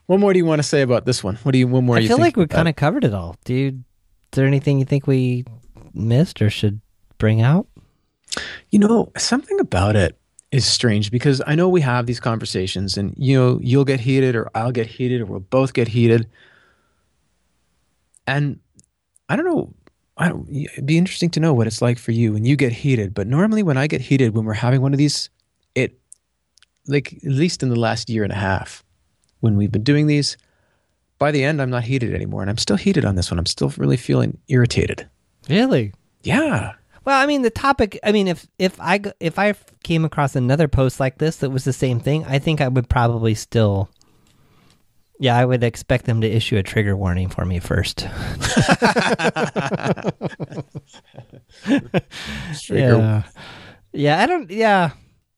What 0.08 0.20
more 0.20 0.32
do 0.32 0.38
you 0.38 0.46
want 0.46 0.58
to 0.58 0.66
say 0.66 0.80
about 0.80 1.04
this 1.04 1.22
one? 1.22 1.36
What 1.42 1.52
do 1.52 1.58
you? 1.58 1.68
What 1.68 1.84
more? 1.84 1.98
I 1.98 2.06
feel 2.06 2.16
like 2.16 2.34
we 2.34 2.46
kind 2.46 2.66
of 2.66 2.76
covered 2.76 3.04
it 3.04 3.12
all, 3.12 3.36
dude. 3.44 3.74
Is 3.76 4.36
there 4.36 4.46
anything 4.46 4.78
you 4.78 4.86
think 4.86 5.06
we 5.06 5.44
missed 5.92 6.40
or 6.40 6.48
should 6.48 6.80
bring 7.18 7.42
out? 7.42 7.66
You 8.70 8.78
know, 8.78 9.12
something 9.18 9.60
about 9.60 9.96
it 9.96 10.18
is 10.50 10.64
strange 10.64 11.10
because 11.10 11.42
I 11.46 11.54
know 11.54 11.68
we 11.68 11.82
have 11.82 12.06
these 12.06 12.20
conversations, 12.20 12.96
and 12.96 13.12
you 13.18 13.38
know, 13.38 13.60
you'll 13.62 13.84
get 13.84 14.00
heated, 14.00 14.34
or 14.34 14.50
I'll 14.54 14.72
get 14.72 14.86
heated, 14.86 15.20
or 15.20 15.26
we'll 15.26 15.40
both 15.40 15.74
get 15.74 15.88
heated. 15.88 16.26
And 18.26 18.60
I 19.28 19.36
don't 19.36 19.44
know. 19.44 19.74
I 20.16 20.30
don't, 20.30 20.48
it'd 20.48 20.86
be 20.86 20.96
interesting 20.96 21.28
to 21.32 21.40
know 21.40 21.52
what 21.52 21.66
it's 21.66 21.82
like 21.82 21.98
for 21.98 22.12
you 22.12 22.32
when 22.32 22.46
you 22.46 22.56
get 22.56 22.72
heated. 22.72 23.12
But 23.12 23.26
normally, 23.26 23.62
when 23.62 23.76
I 23.76 23.86
get 23.86 24.00
heated, 24.00 24.34
when 24.34 24.46
we're 24.46 24.54
having 24.54 24.80
one 24.80 24.94
of 24.94 24.98
these, 24.98 25.28
it, 25.74 26.00
like 26.86 27.12
at 27.12 27.24
least 27.30 27.62
in 27.62 27.68
the 27.68 27.78
last 27.78 28.08
year 28.08 28.24
and 28.24 28.32
a 28.32 28.36
half, 28.36 28.82
when 29.40 29.56
we've 29.56 29.72
been 29.72 29.82
doing 29.84 30.06
these. 30.06 30.36
By 31.18 31.30
the 31.32 31.42
end, 31.44 31.60
I'm 31.60 31.70
not 31.70 31.84
heated 31.84 32.14
anymore, 32.14 32.42
and 32.42 32.50
I'm 32.50 32.58
still 32.58 32.76
heated 32.76 33.04
on 33.04 33.16
this 33.16 33.30
one. 33.30 33.38
I'm 33.38 33.46
still 33.46 33.72
really 33.76 33.96
feeling 33.96 34.38
irritated. 34.48 35.08
Really? 35.48 35.92
Yeah. 36.22 36.74
Well, 37.04 37.20
I 37.20 37.26
mean, 37.26 37.42
the 37.42 37.50
topic. 37.50 37.98
I 38.04 38.12
mean, 38.12 38.28
if 38.28 38.46
if 38.58 38.78
I 38.80 39.00
if 39.18 39.38
I 39.38 39.54
came 39.82 40.04
across 40.04 40.36
another 40.36 40.68
post 40.68 41.00
like 41.00 41.18
this 41.18 41.36
that 41.38 41.50
was 41.50 41.64
the 41.64 41.72
same 41.72 41.98
thing, 42.00 42.24
I 42.26 42.38
think 42.38 42.60
I 42.60 42.68
would 42.68 42.88
probably 42.88 43.34
still 43.34 43.88
Yeah, 45.18 45.36
I 45.36 45.44
would 45.44 45.64
expect 45.64 46.04
them 46.04 46.20
to 46.20 46.28
issue 46.28 46.56
a 46.58 46.62
trigger 46.62 46.96
warning 46.96 47.28
for 47.28 47.44
me 47.44 47.58
first. 47.58 48.02
yeah. 52.68 53.22
Yeah, 53.92 54.22
I 54.22 54.26
don't 54.26 54.50
yeah. 54.50 54.90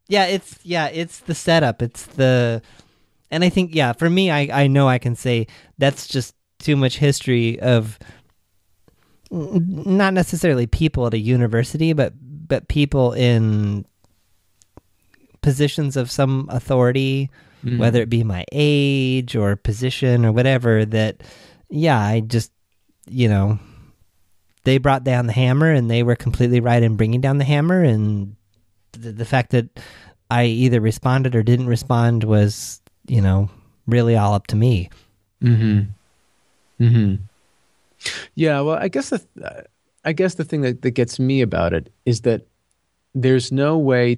Yeah, 0.09 0.27
it's 0.27 0.59
yeah, 0.65 0.87
it's 0.89 1.21
the 1.21 1.35
setup. 1.35 1.83
It's 1.83 2.05
the 2.07 2.63
and 3.31 3.45
I 3.45 3.49
think 3.49 3.75
yeah, 3.75 3.93
for 3.93 4.09
me 4.09 4.31
I 4.31 4.65
I 4.65 4.67
know 4.67 4.89
I 4.89 4.99
can 4.99 5.15
say 5.15 5.47
that's 5.79 6.07
just 6.07 6.35
too 6.59 6.77
much 6.77 6.99
history 6.99 7.61
of 7.61 7.99
not 9.31 10.13
necessarily 10.13 10.67
people 10.67 11.07
at 11.07 11.15
a 11.15 11.19
university, 11.19 11.93
but 11.93 12.13
but 12.49 12.69
people 12.69 13.13
in 13.13 13.85
positions 15.43 15.97
of 15.97 16.11
some 16.11 16.49
authority, 16.51 17.31
mm. 17.65 17.79
whether 17.79 18.03
it 18.03 18.11
be 18.11 18.25
my 18.25 18.45
age 18.53 19.37
or 19.37 19.57
position 19.57 20.25
or 20.25 20.33
whatever, 20.33 20.85
that, 20.85 21.23
yeah, 21.69 21.99
I 21.99 22.21
just, 22.21 22.53
you 23.07 23.29
know, 23.29 23.59
they 24.65 24.79
brought 24.79 25.05
down 25.05 25.27
the 25.27 25.33
hammer 25.33 25.73
and 25.73 25.91
they 25.91 26.03
were 26.03 26.17
completely 26.17 26.61
right 26.61 26.83
in 26.83 26.97
bringing 26.97 27.21
down 27.21 27.39
the 27.39 27.45
hammer. 27.45 27.83
And 27.83 28.37
the, 28.93 29.13
the 29.13 29.25
fact 29.25 29.53
that 29.53 29.81
I 30.31 30.45
either 30.45 30.81
responded 30.81 31.35
or 31.35 31.43
didn't 31.43 31.69
respond 31.69 32.25
was, 32.25 32.80
you 33.11 33.21
know, 33.21 33.51
really 33.87 34.17
all 34.17 34.35
up 34.35 34.47
to 34.47 34.57
me. 34.57 34.89
Hmm. 35.43 35.81
Hmm. 36.79 37.17
Yeah. 38.37 38.61
Well, 38.61 38.77
I 38.77 38.89
guess 38.89 39.11
the, 39.11 39.67
I 40.05 40.13
guess 40.13 40.35
the 40.35 40.45
thing 40.45 40.61
that, 40.63 40.83
that 40.83 40.93
gets 40.93 41.19
me 41.19 41.41
about 41.41 41.73
it 41.73 41.93
is 42.07 42.21
that 42.23 42.47
there's 43.15 43.51
no 43.51 43.77
way 43.77 44.17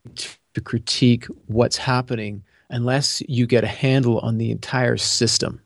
to 0.54 0.60
critique 0.60 1.24
what's 1.46 1.78
happening 1.78 2.44
unless 2.68 3.22
you 3.28 3.46
get 3.46 3.64
a 3.64 3.68
handle 3.68 4.18
on 4.20 4.36
the 4.36 4.50
entire 4.50 4.98
system. 4.98 5.60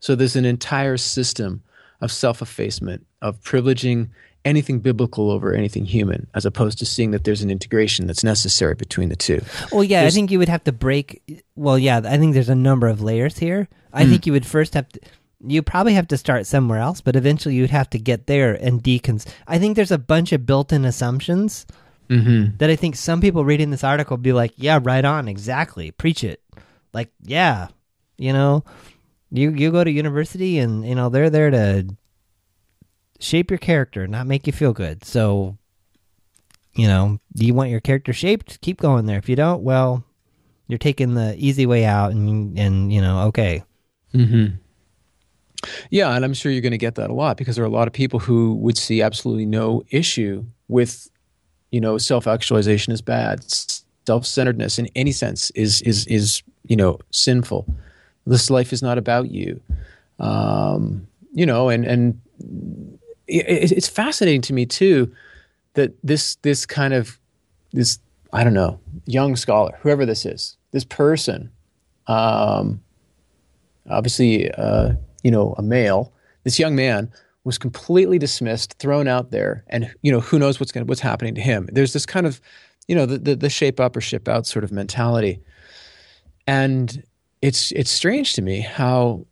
So 0.00 0.14
there's 0.14 0.36
an 0.36 0.44
entire 0.44 0.98
system 0.98 1.62
of 2.02 2.12
self 2.12 2.42
effacement, 2.42 3.06
of 3.22 3.42
privileging 3.42 4.10
anything 4.46 4.78
biblical 4.78 5.30
over 5.30 5.52
anything 5.52 5.84
human, 5.84 6.28
as 6.34 6.46
opposed 6.46 6.78
to 6.78 6.86
seeing 6.86 7.10
that 7.10 7.24
there's 7.24 7.42
an 7.42 7.50
integration 7.50 8.06
that's 8.06 8.24
necessary 8.24 8.74
between 8.74 9.10
the 9.10 9.16
two. 9.16 9.42
Well, 9.72 9.84
yeah, 9.84 10.02
there's, 10.02 10.14
I 10.14 10.16
think 10.16 10.30
you 10.30 10.38
would 10.38 10.48
have 10.48 10.64
to 10.64 10.72
break. 10.72 11.42
Well, 11.56 11.78
yeah, 11.78 12.00
I 12.04 12.16
think 12.16 12.32
there's 12.32 12.48
a 12.48 12.54
number 12.54 12.86
of 12.86 13.02
layers 13.02 13.38
here. 13.38 13.68
I 13.92 14.04
mm. 14.04 14.10
think 14.10 14.26
you 14.26 14.32
would 14.32 14.46
first 14.46 14.74
have 14.74 14.88
to. 14.90 15.00
You 15.46 15.62
probably 15.62 15.92
have 15.94 16.08
to 16.08 16.16
start 16.16 16.46
somewhere 16.46 16.78
else, 16.78 17.02
but 17.02 17.14
eventually 17.14 17.56
you'd 17.56 17.70
have 17.70 17.90
to 17.90 17.98
get 17.98 18.26
there 18.26 18.54
and 18.54 18.82
decons. 18.82 19.26
I 19.46 19.58
think 19.58 19.76
there's 19.76 19.90
a 19.90 19.98
bunch 19.98 20.32
of 20.32 20.46
built-in 20.46 20.86
assumptions 20.86 21.66
mm-hmm. 22.08 22.56
that 22.56 22.70
I 22.70 22.76
think 22.76 22.96
some 22.96 23.20
people 23.20 23.44
reading 23.44 23.70
this 23.70 23.84
article 23.84 24.16
be 24.16 24.32
like, 24.32 24.52
yeah, 24.56 24.80
right 24.82 25.04
on, 25.04 25.28
exactly, 25.28 25.90
preach 25.90 26.24
it. 26.24 26.42
Like, 26.94 27.10
yeah, 27.22 27.68
you 28.16 28.32
know, 28.32 28.64
you 29.30 29.50
you 29.50 29.70
go 29.70 29.84
to 29.84 29.90
university 29.90 30.58
and 30.58 30.86
you 30.86 30.94
know 30.94 31.10
they're 31.10 31.30
there 31.30 31.50
to 31.50 31.86
shape 33.20 33.50
your 33.50 33.58
character, 33.58 34.06
not 34.06 34.26
make 34.26 34.46
you 34.46 34.52
feel 34.52 34.72
good. 34.72 35.04
So, 35.04 35.56
you 36.74 36.86
know, 36.86 37.18
do 37.34 37.46
you 37.46 37.54
want 37.54 37.70
your 37.70 37.80
character 37.80 38.12
shaped? 38.12 38.60
Keep 38.60 38.80
going 38.80 39.06
there. 39.06 39.18
If 39.18 39.28
you 39.28 39.36
don't, 39.36 39.62
well, 39.62 40.04
you're 40.68 40.78
taking 40.78 41.14
the 41.14 41.34
easy 41.38 41.66
way 41.66 41.84
out, 41.84 42.12
and 42.12 42.58
and 42.58 42.92
you 42.92 43.00
know, 43.00 43.26
okay. 43.28 43.62
Mm-hmm. 44.14 44.56
Yeah, 45.90 46.14
and 46.14 46.24
I'm 46.24 46.34
sure 46.34 46.52
you're 46.52 46.60
going 46.60 46.72
to 46.72 46.78
get 46.78 46.96
that 46.96 47.10
a 47.10 47.14
lot 47.14 47.36
because 47.36 47.56
there 47.56 47.64
are 47.64 47.68
a 47.68 47.70
lot 47.70 47.88
of 47.88 47.94
people 47.94 48.20
who 48.20 48.54
would 48.56 48.76
see 48.76 49.02
absolutely 49.02 49.46
no 49.46 49.82
issue 49.90 50.44
with 50.68 51.10
you 51.70 51.80
know, 51.80 51.98
self-actualization 51.98 52.92
is 52.92 53.02
bad. 53.02 53.44
Self-centeredness 54.06 54.78
in 54.78 54.88
any 54.94 55.12
sense 55.12 55.50
is 55.50 55.82
is 55.82 56.06
is 56.06 56.42
you 56.66 56.76
know 56.76 56.98
sinful. 57.10 57.66
This 58.26 58.50
life 58.50 58.72
is 58.72 58.82
not 58.82 58.98
about 58.98 59.30
you. 59.30 59.60
Um, 60.18 61.06
you 61.32 61.44
know, 61.44 61.68
and 61.68 61.84
and 61.84 62.95
it, 63.26 63.72
it's 63.72 63.88
fascinating 63.88 64.42
to 64.42 64.52
me 64.52 64.66
too 64.66 65.12
that 65.74 65.92
this 66.02 66.36
this 66.36 66.66
kind 66.66 66.94
of 66.94 67.18
this 67.72 67.98
I 68.32 68.44
don't 68.44 68.54
know 68.54 68.80
young 69.06 69.36
scholar, 69.36 69.78
whoever 69.80 70.04
this 70.04 70.26
is, 70.26 70.56
this 70.72 70.84
person, 70.84 71.50
um, 72.06 72.80
obviously 73.88 74.50
uh, 74.52 74.92
you 75.22 75.30
know 75.30 75.54
a 75.58 75.62
male, 75.62 76.12
this 76.44 76.58
young 76.58 76.74
man 76.74 77.10
was 77.44 77.58
completely 77.58 78.18
dismissed, 78.18 78.76
thrown 78.78 79.06
out 79.06 79.30
there, 79.30 79.64
and 79.68 79.92
you 80.02 80.10
know 80.10 80.20
who 80.20 80.38
knows 80.38 80.58
what's 80.58 80.72
going 80.72 80.86
what's 80.86 81.00
happening 81.00 81.34
to 81.34 81.40
him. 81.40 81.68
There's 81.72 81.92
this 81.92 82.06
kind 82.06 82.26
of 82.26 82.40
you 82.88 82.94
know 82.94 83.06
the, 83.06 83.18
the, 83.18 83.36
the 83.36 83.50
shape 83.50 83.80
up 83.80 83.96
or 83.96 84.00
ship 84.00 84.28
out 84.28 84.46
sort 84.46 84.64
of 84.64 84.72
mentality, 84.72 85.40
and 86.46 87.02
it's 87.42 87.72
it's 87.72 87.90
strange 87.90 88.34
to 88.34 88.42
me 88.42 88.60
how 88.60 89.26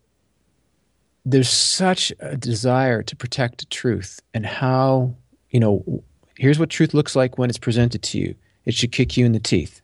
there's 1.24 1.48
such 1.48 2.12
a 2.20 2.36
desire 2.36 3.02
to 3.02 3.16
protect 3.16 3.70
truth 3.70 4.20
and 4.34 4.44
how 4.44 5.14
you 5.50 5.60
know 5.60 6.02
here's 6.36 6.58
what 6.58 6.70
truth 6.70 6.94
looks 6.94 7.16
like 7.16 7.38
when 7.38 7.48
it's 7.48 7.58
presented 7.58 8.02
to 8.02 8.18
you. 8.18 8.34
It 8.64 8.74
should 8.74 8.92
kick 8.92 9.16
you 9.16 9.24
in 9.24 9.32
the 9.32 9.40
teeth. 9.40 9.80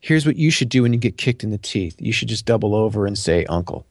Here's 0.00 0.26
what 0.26 0.36
you 0.36 0.50
should 0.50 0.68
do 0.68 0.82
when 0.82 0.92
you 0.92 0.98
get 0.98 1.16
kicked 1.16 1.42
in 1.42 1.50
the 1.50 1.58
teeth. 1.58 1.96
You 1.98 2.12
should 2.12 2.28
just 2.28 2.46
double 2.46 2.74
over 2.74 3.06
and 3.06 3.18
say 3.18 3.44
uncle. 3.46 3.84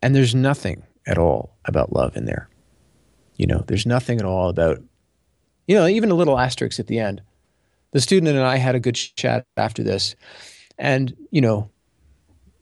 And 0.00 0.14
there's 0.14 0.34
nothing 0.34 0.82
at 1.06 1.18
all 1.18 1.54
about 1.64 1.92
love 1.92 2.16
in 2.16 2.24
there. 2.24 2.48
You 3.36 3.46
know, 3.46 3.64
there's 3.66 3.86
nothing 3.86 4.18
at 4.18 4.26
all 4.26 4.48
about, 4.48 4.82
you 5.66 5.76
know, 5.76 5.86
even 5.86 6.10
a 6.10 6.14
little 6.14 6.38
asterisk 6.38 6.80
at 6.80 6.88
the 6.88 6.98
end. 6.98 7.22
The 7.92 8.00
student 8.00 8.28
and 8.28 8.40
I 8.40 8.56
had 8.56 8.74
a 8.74 8.80
good 8.80 8.94
chat 8.94 9.46
after 9.56 9.82
this, 9.82 10.16
and 10.78 11.14
you 11.30 11.40
know, 11.40 11.70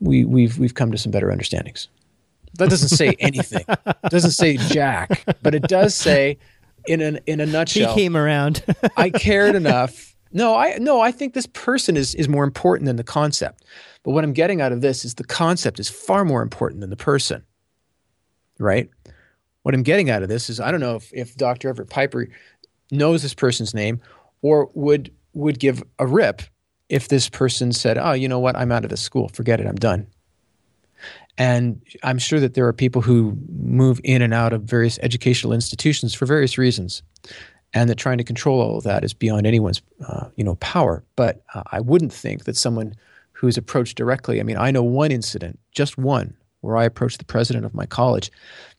we 0.00 0.24
we've 0.24 0.58
we've 0.58 0.74
come 0.74 0.90
to 0.90 0.98
some 0.98 1.12
better 1.12 1.30
understandings. 1.30 1.88
That 2.54 2.70
doesn't 2.70 2.90
say 2.90 3.14
anything. 3.18 3.64
it 3.68 3.96
doesn't 4.10 4.32
say 4.32 4.56
jack, 4.56 5.24
but 5.42 5.54
it 5.54 5.62
does 5.62 5.94
say, 5.94 6.38
in 6.86 7.00
an 7.00 7.20
in 7.26 7.40
a 7.40 7.46
nutshell, 7.46 7.94
he 7.94 8.00
came 8.00 8.16
around. 8.16 8.64
I 8.96 9.10
cared 9.10 9.54
enough. 9.56 10.14
No, 10.32 10.54
I 10.54 10.78
no, 10.78 11.00
I 11.00 11.12
think 11.12 11.34
this 11.34 11.46
person 11.46 11.96
is 11.96 12.14
is 12.14 12.28
more 12.28 12.44
important 12.44 12.86
than 12.86 12.96
the 12.96 13.04
concept. 13.04 13.64
But 14.02 14.12
what 14.12 14.24
I'm 14.24 14.32
getting 14.32 14.60
out 14.60 14.72
of 14.72 14.80
this 14.80 15.04
is 15.04 15.14
the 15.14 15.24
concept 15.24 15.78
is 15.78 15.88
far 15.88 16.24
more 16.24 16.42
important 16.42 16.80
than 16.80 16.90
the 16.90 16.96
person. 16.96 17.44
Right? 18.58 18.90
what 19.62 19.74
I'm 19.74 19.82
getting 19.82 20.10
out 20.10 20.22
of 20.22 20.28
this 20.28 20.48
is 20.48 20.60
I 20.60 20.70
don't 20.70 20.80
know 20.80 20.96
if, 20.96 21.12
if 21.12 21.36
Dr. 21.36 21.68
Everett 21.68 21.90
Piper 21.90 22.28
knows 22.90 23.22
this 23.22 23.34
person's 23.34 23.74
name 23.74 24.00
or 24.42 24.70
would 24.74 25.12
would 25.34 25.58
give 25.58 25.82
a 25.98 26.06
rip 26.06 26.42
if 26.88 27.08
this 27.08 27.28
person 27.28 27.72
said, 27.72 27.98
"Oh, 27.98 28.12
you 28.12 28.28
know 28.28 28.38
what? 28.38 28.56
I'm 28.56 28.72
out 28.72 28.84
of 28.84 28.90
this 28.90 29.00
school. 29.02 29.28
Forget 29.28 29.60
it. 29.60 29.66
I'm 29.66 29.76
done." 29.76 30.06
And 31.40 31.80
I'm 32.02 32.18
sure 32.18 32.38
that 32.38 32.52
there 32.52 32.66
are 32.66 32.72
people 32.74 33.00
who 33.00 33.34
move 33.48 33.98
in 34.04 34.20
and 34.20 34.34
out 34.34 34.52
of 34.52 34.64
various 34.64 34.98
educational 34.98 35.54
institutions 35.54 36.12
for 36.12 36.26
various 36.26 36.58
reasons, 36.58 37.02
and 37.72 37.88
that 37.88 37.94
trying 37.94 38.18
to 38.18 38.24
control 38.24 38.60
all 38.60 38.76
of 38.76 38.84
that 38.84 39.04
is 39.04 39.14
beyond 39.14 39.46
anyone's, 39.46 39.80
uh, 40.06 40.28
you 40.36 40.44
know, 40.44 40.56
power. 40.56 41.02
But 41.16 41.42
uh, 41.54 41.62
I 41.72 41.80
wouldn't 41.80 42.12
think 42.12 42.44
that 42.44 42.58
someone 42.58 42.94
who's 43.32 43.56
approached 43.56 43.96
directly. 43.96 44.38
I 44.38 44.42
mean, 44.42 44.58
I 44.58 44.70
know 44.70 44.82
one 44.82 45.10
incident, 45.10 45.58
just 45.72 45.96
one, 45.96 46.36
where 46.60 46.76
I 46.76 46.84
approached 46.84 47.20
the 47.20 47.24
president 47.24 47.64
of 47.64 47.72
my 47.72 47.86
college. 47.86 48.30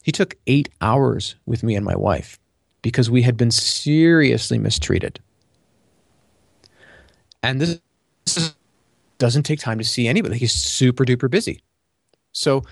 He 0.03 0.11
took 0.11 0.35
eight 0.45 0.69
hours 0.81 1.33
with 1.47 1.63
me 1.63 1.75
and 1.75 1.83
my 1.83 1.95
wife 1.95 2.37
because 2.83 3.09
we 3.09 3.23
had 3.23 3.37
been 3.37 3.49
seriously 3.49 4.59
mistreated. 4.59 5.19
And 7.41 7.59
this, 7.59 7.81
this 8.25 8.53
doesn't 9.17 9.47
take 9.47 9.59
time 9.61 9.79
to 9.79 9.83
see 9.83 10.07
anybody. 10.07 10.37
He's 10.37 10.53
super 10.53 11.05
duper 11.05 11.27
busy. 11.27 11.63
So, 12.31 12.63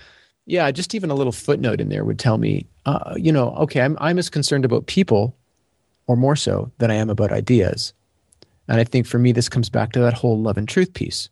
yeah, 0.46 0.70
just 0.70 0.94
even 0.94 1.10
a 1.10 1.14
little 1.14 1.32
footnote 1.32 1.80
in 1.80 1.88
there 1.88 2.04
would 2.04 2.18
tell 2.18 2.38
me, 2.38 2.66
uh, 2.86 3.14
you 3.16 3.30
know, 3.30 3.50
okay, 3.56 3.82
I'm, 3.82 3.96
I'm 4.00 4.18
as 4.18 4.30
concerned 4.30 4.64
about 4.64 4.86
people 4.86 5.36
or 6.06 6.16
more 6.16 6.36
so 6.36 6.70
than 6.78 6.90
I 6.90 6.94
am 6.94 7.10
about 7.10 7.32
ideas. 7.32 7.92
And 8.68 8.80
I 8.80 8.84
think 8.84 9.06
for 9.06 9.18
me, 9.18 9.32
this 9.32 9.48
comes 9.48 9.68
back 9.68 9.92
to 9.92 10.00
that 10.00 10.14
whole 10.14 10.40
love 10.40 10.56
and 10.56 10.68
truth 10.68 10.94
piece. 10.94 11.28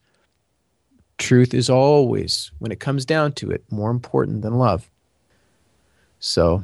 Truth 1.18 1.54
is 1.54 1.68
always, 1.68 2.52
when 2.58 2.70
it 2.70 2.80
comes 2.80 3.04
down 3.04 3.32
to 3.32 3.50
it, 3.50 3.64
more 3.70 3.90
important 3.90 4.42
than 4.42 4.58
love. 4.58 4.88
So 6.20 6.62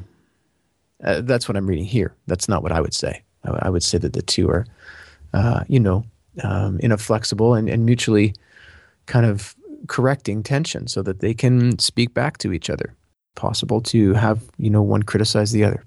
uh, 1.03 1.21
that's 1.21 1.47
what 1.47 1.57
I'm 1.57 1.67
reading 1.67 1.85
here. 1.85 2.15
That's 2.27 2.47
not 2.47 2.63
what 2.63 2.71
I 2.71 2.79
would 2.79 2.93
say. 2.93 3.23
I, 3.43 3.67
I 3.67 3.69
would 3.69 3.83
say 3.83 3.97
that 3.97 4.13
the 4.13 4.21
two 4.21 4.49
are, 4.49 4.65
uh, 5.33 5.63
you 5.67 5.79
know, 5.79 6.05
um, 6.43 6.79
in 6.79 6.91
a 6.91 6.97
flexible 6.97 7.53
and, 7.53 7.69
and 7.69 7.85
mutually 7.85 8.33
kind 9.05 9.25
of 9.25 9.55
correcting 9.87 10.43
tension 10.43 10.87
so 10.87 11.01
that 11.01 11.19
they 11.19 11.33
can 11.33 11.79
speak 11.79 12.13
back 12.13 12.37
to 12.39 12.53
each 12.53 12.69
other. 12.69 12.95
Possible 13.35 13.81
to 13.81 14.13
have, 14.13 14.43
you 14.57 14.69
know, 14.69 14.81
one 14.81 15.03
criticize 15.03 15.51
the 15.51 15.63
other. 15.63 15.83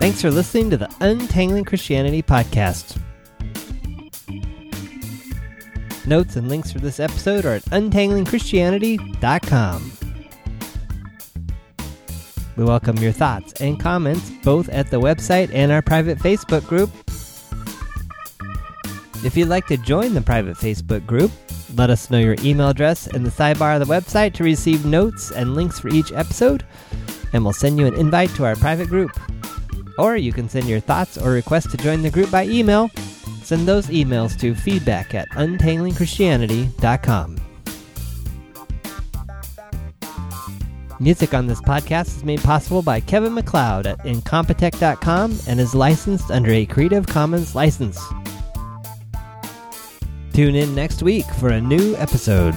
Thanks 0.00 0.22
for 0.22 0.30
listening 0.30 0.70
to 0.70 0.78
the 0.78 0.88
Untangling 1.00 1.66
Christianity 1.66 2.22
podcast. 2.22 2.98
Notes 6.06 6.36
and 6.36 6.48
links 6.48 6.72
for 6.72 6.78
this 6.78 6.98
episode 6.98 7.44
are 7.44 7.52
at 7.54 7.62
untanglingchristianity.com. 7.66 9.99
We 12.60 12.66
welcome 12.66 12.98
your 12.98 13.12
thoughts 13.12 13.54
and 13.62 13.80
comments 13.80 14.30
both 14.44 14.68
at 14.68 14.90
the 14.90 15.00
website 15.00 15.50
and 15.54 15.72
our 15.72 15.80
private 15.80 16.18
Facebook 16.18 16.66
group. 16.66 16.90
If 19.24 19.34
you'd 19.34 19.48
like 19.48 19.66
to 19.68 19.78
join 19.78 20.12
the 20.12 20.20
private 20.20 20.58
Facebook 20.58 21.06
group, 21.06 21.32
let 21.74 21.88
us 21.88 22.10
know 22.10 22.18
your 22.18 22.36
email 22.40 22.68
address 22.68 23.06
in 23.06 23.22
the 23.22 23.30
sidebar 23.30 23.80
of 23.80 23.88
the 23.88 23.90
website 23.90 24.34
to 24.34 24.44
receive 24.44 24.84
notes 24.84 25.30
and 25.30 25.54
links 25.54 25.80
for 25.80 25.88
each 25.88 26.12
episode, 26.12 26.66
and 27.32 27.44
we'll 27.44 27.54
send 27.54 27.78
you 27.78 27.86
an 27.86 27.94
invite 27.94 28.28
to 28.34 28.44
our 28.44 28.56
private 28.56 28.88
group. 28.88 29.18
Or 29.96 30.18
you 30.18 30.34
can 30.34 30.50
send 30.50 30.68
your 30.68 30.80
thoughts 30.80 31.16
or 31.16 31.30
requests 31.30 31.70
to 31.70 31.78
join 31.78 32.02
the 32.02 32.10
group 32.10 32.30
by 32.30 32.44
email. 32.44 32.90
Send 33.42 33.66
those 33.66 33.86
emails 33.86 34.38
to 34.38 34.54
feedback 34.54 35.14
at 35.14 35.30
untanglingchristianity.com. 35.30 37.49
Music 41.00 41.32
on 41.32 41.46
this 41.46 41.62
podcast 41.62 42.18
is 42.18 42.24
made 42.24 42.42
possible 42.42 42.82
by 42.82 43.00
Kevin 43.00 43.32
MacLeod 43.32 43.86
at 43.86 43.98
Incompetech.com 44.00 45.38
and 45.48 45.58
is 45.58 45.74
licensed 45.74 46.30
under 46.30 46.50
a 46.50 46.66
Creative 46.66 47.06
Commons 47.06 47.54
license. 47.54 47.98
Tune 50.34 50.54
in 50.54 50.74
next 50.74 51.02
week 51.02 51.24
for 51.38 51.48
a 51.48 51.60
new 51.60 51.96
episode. 51.96 52.54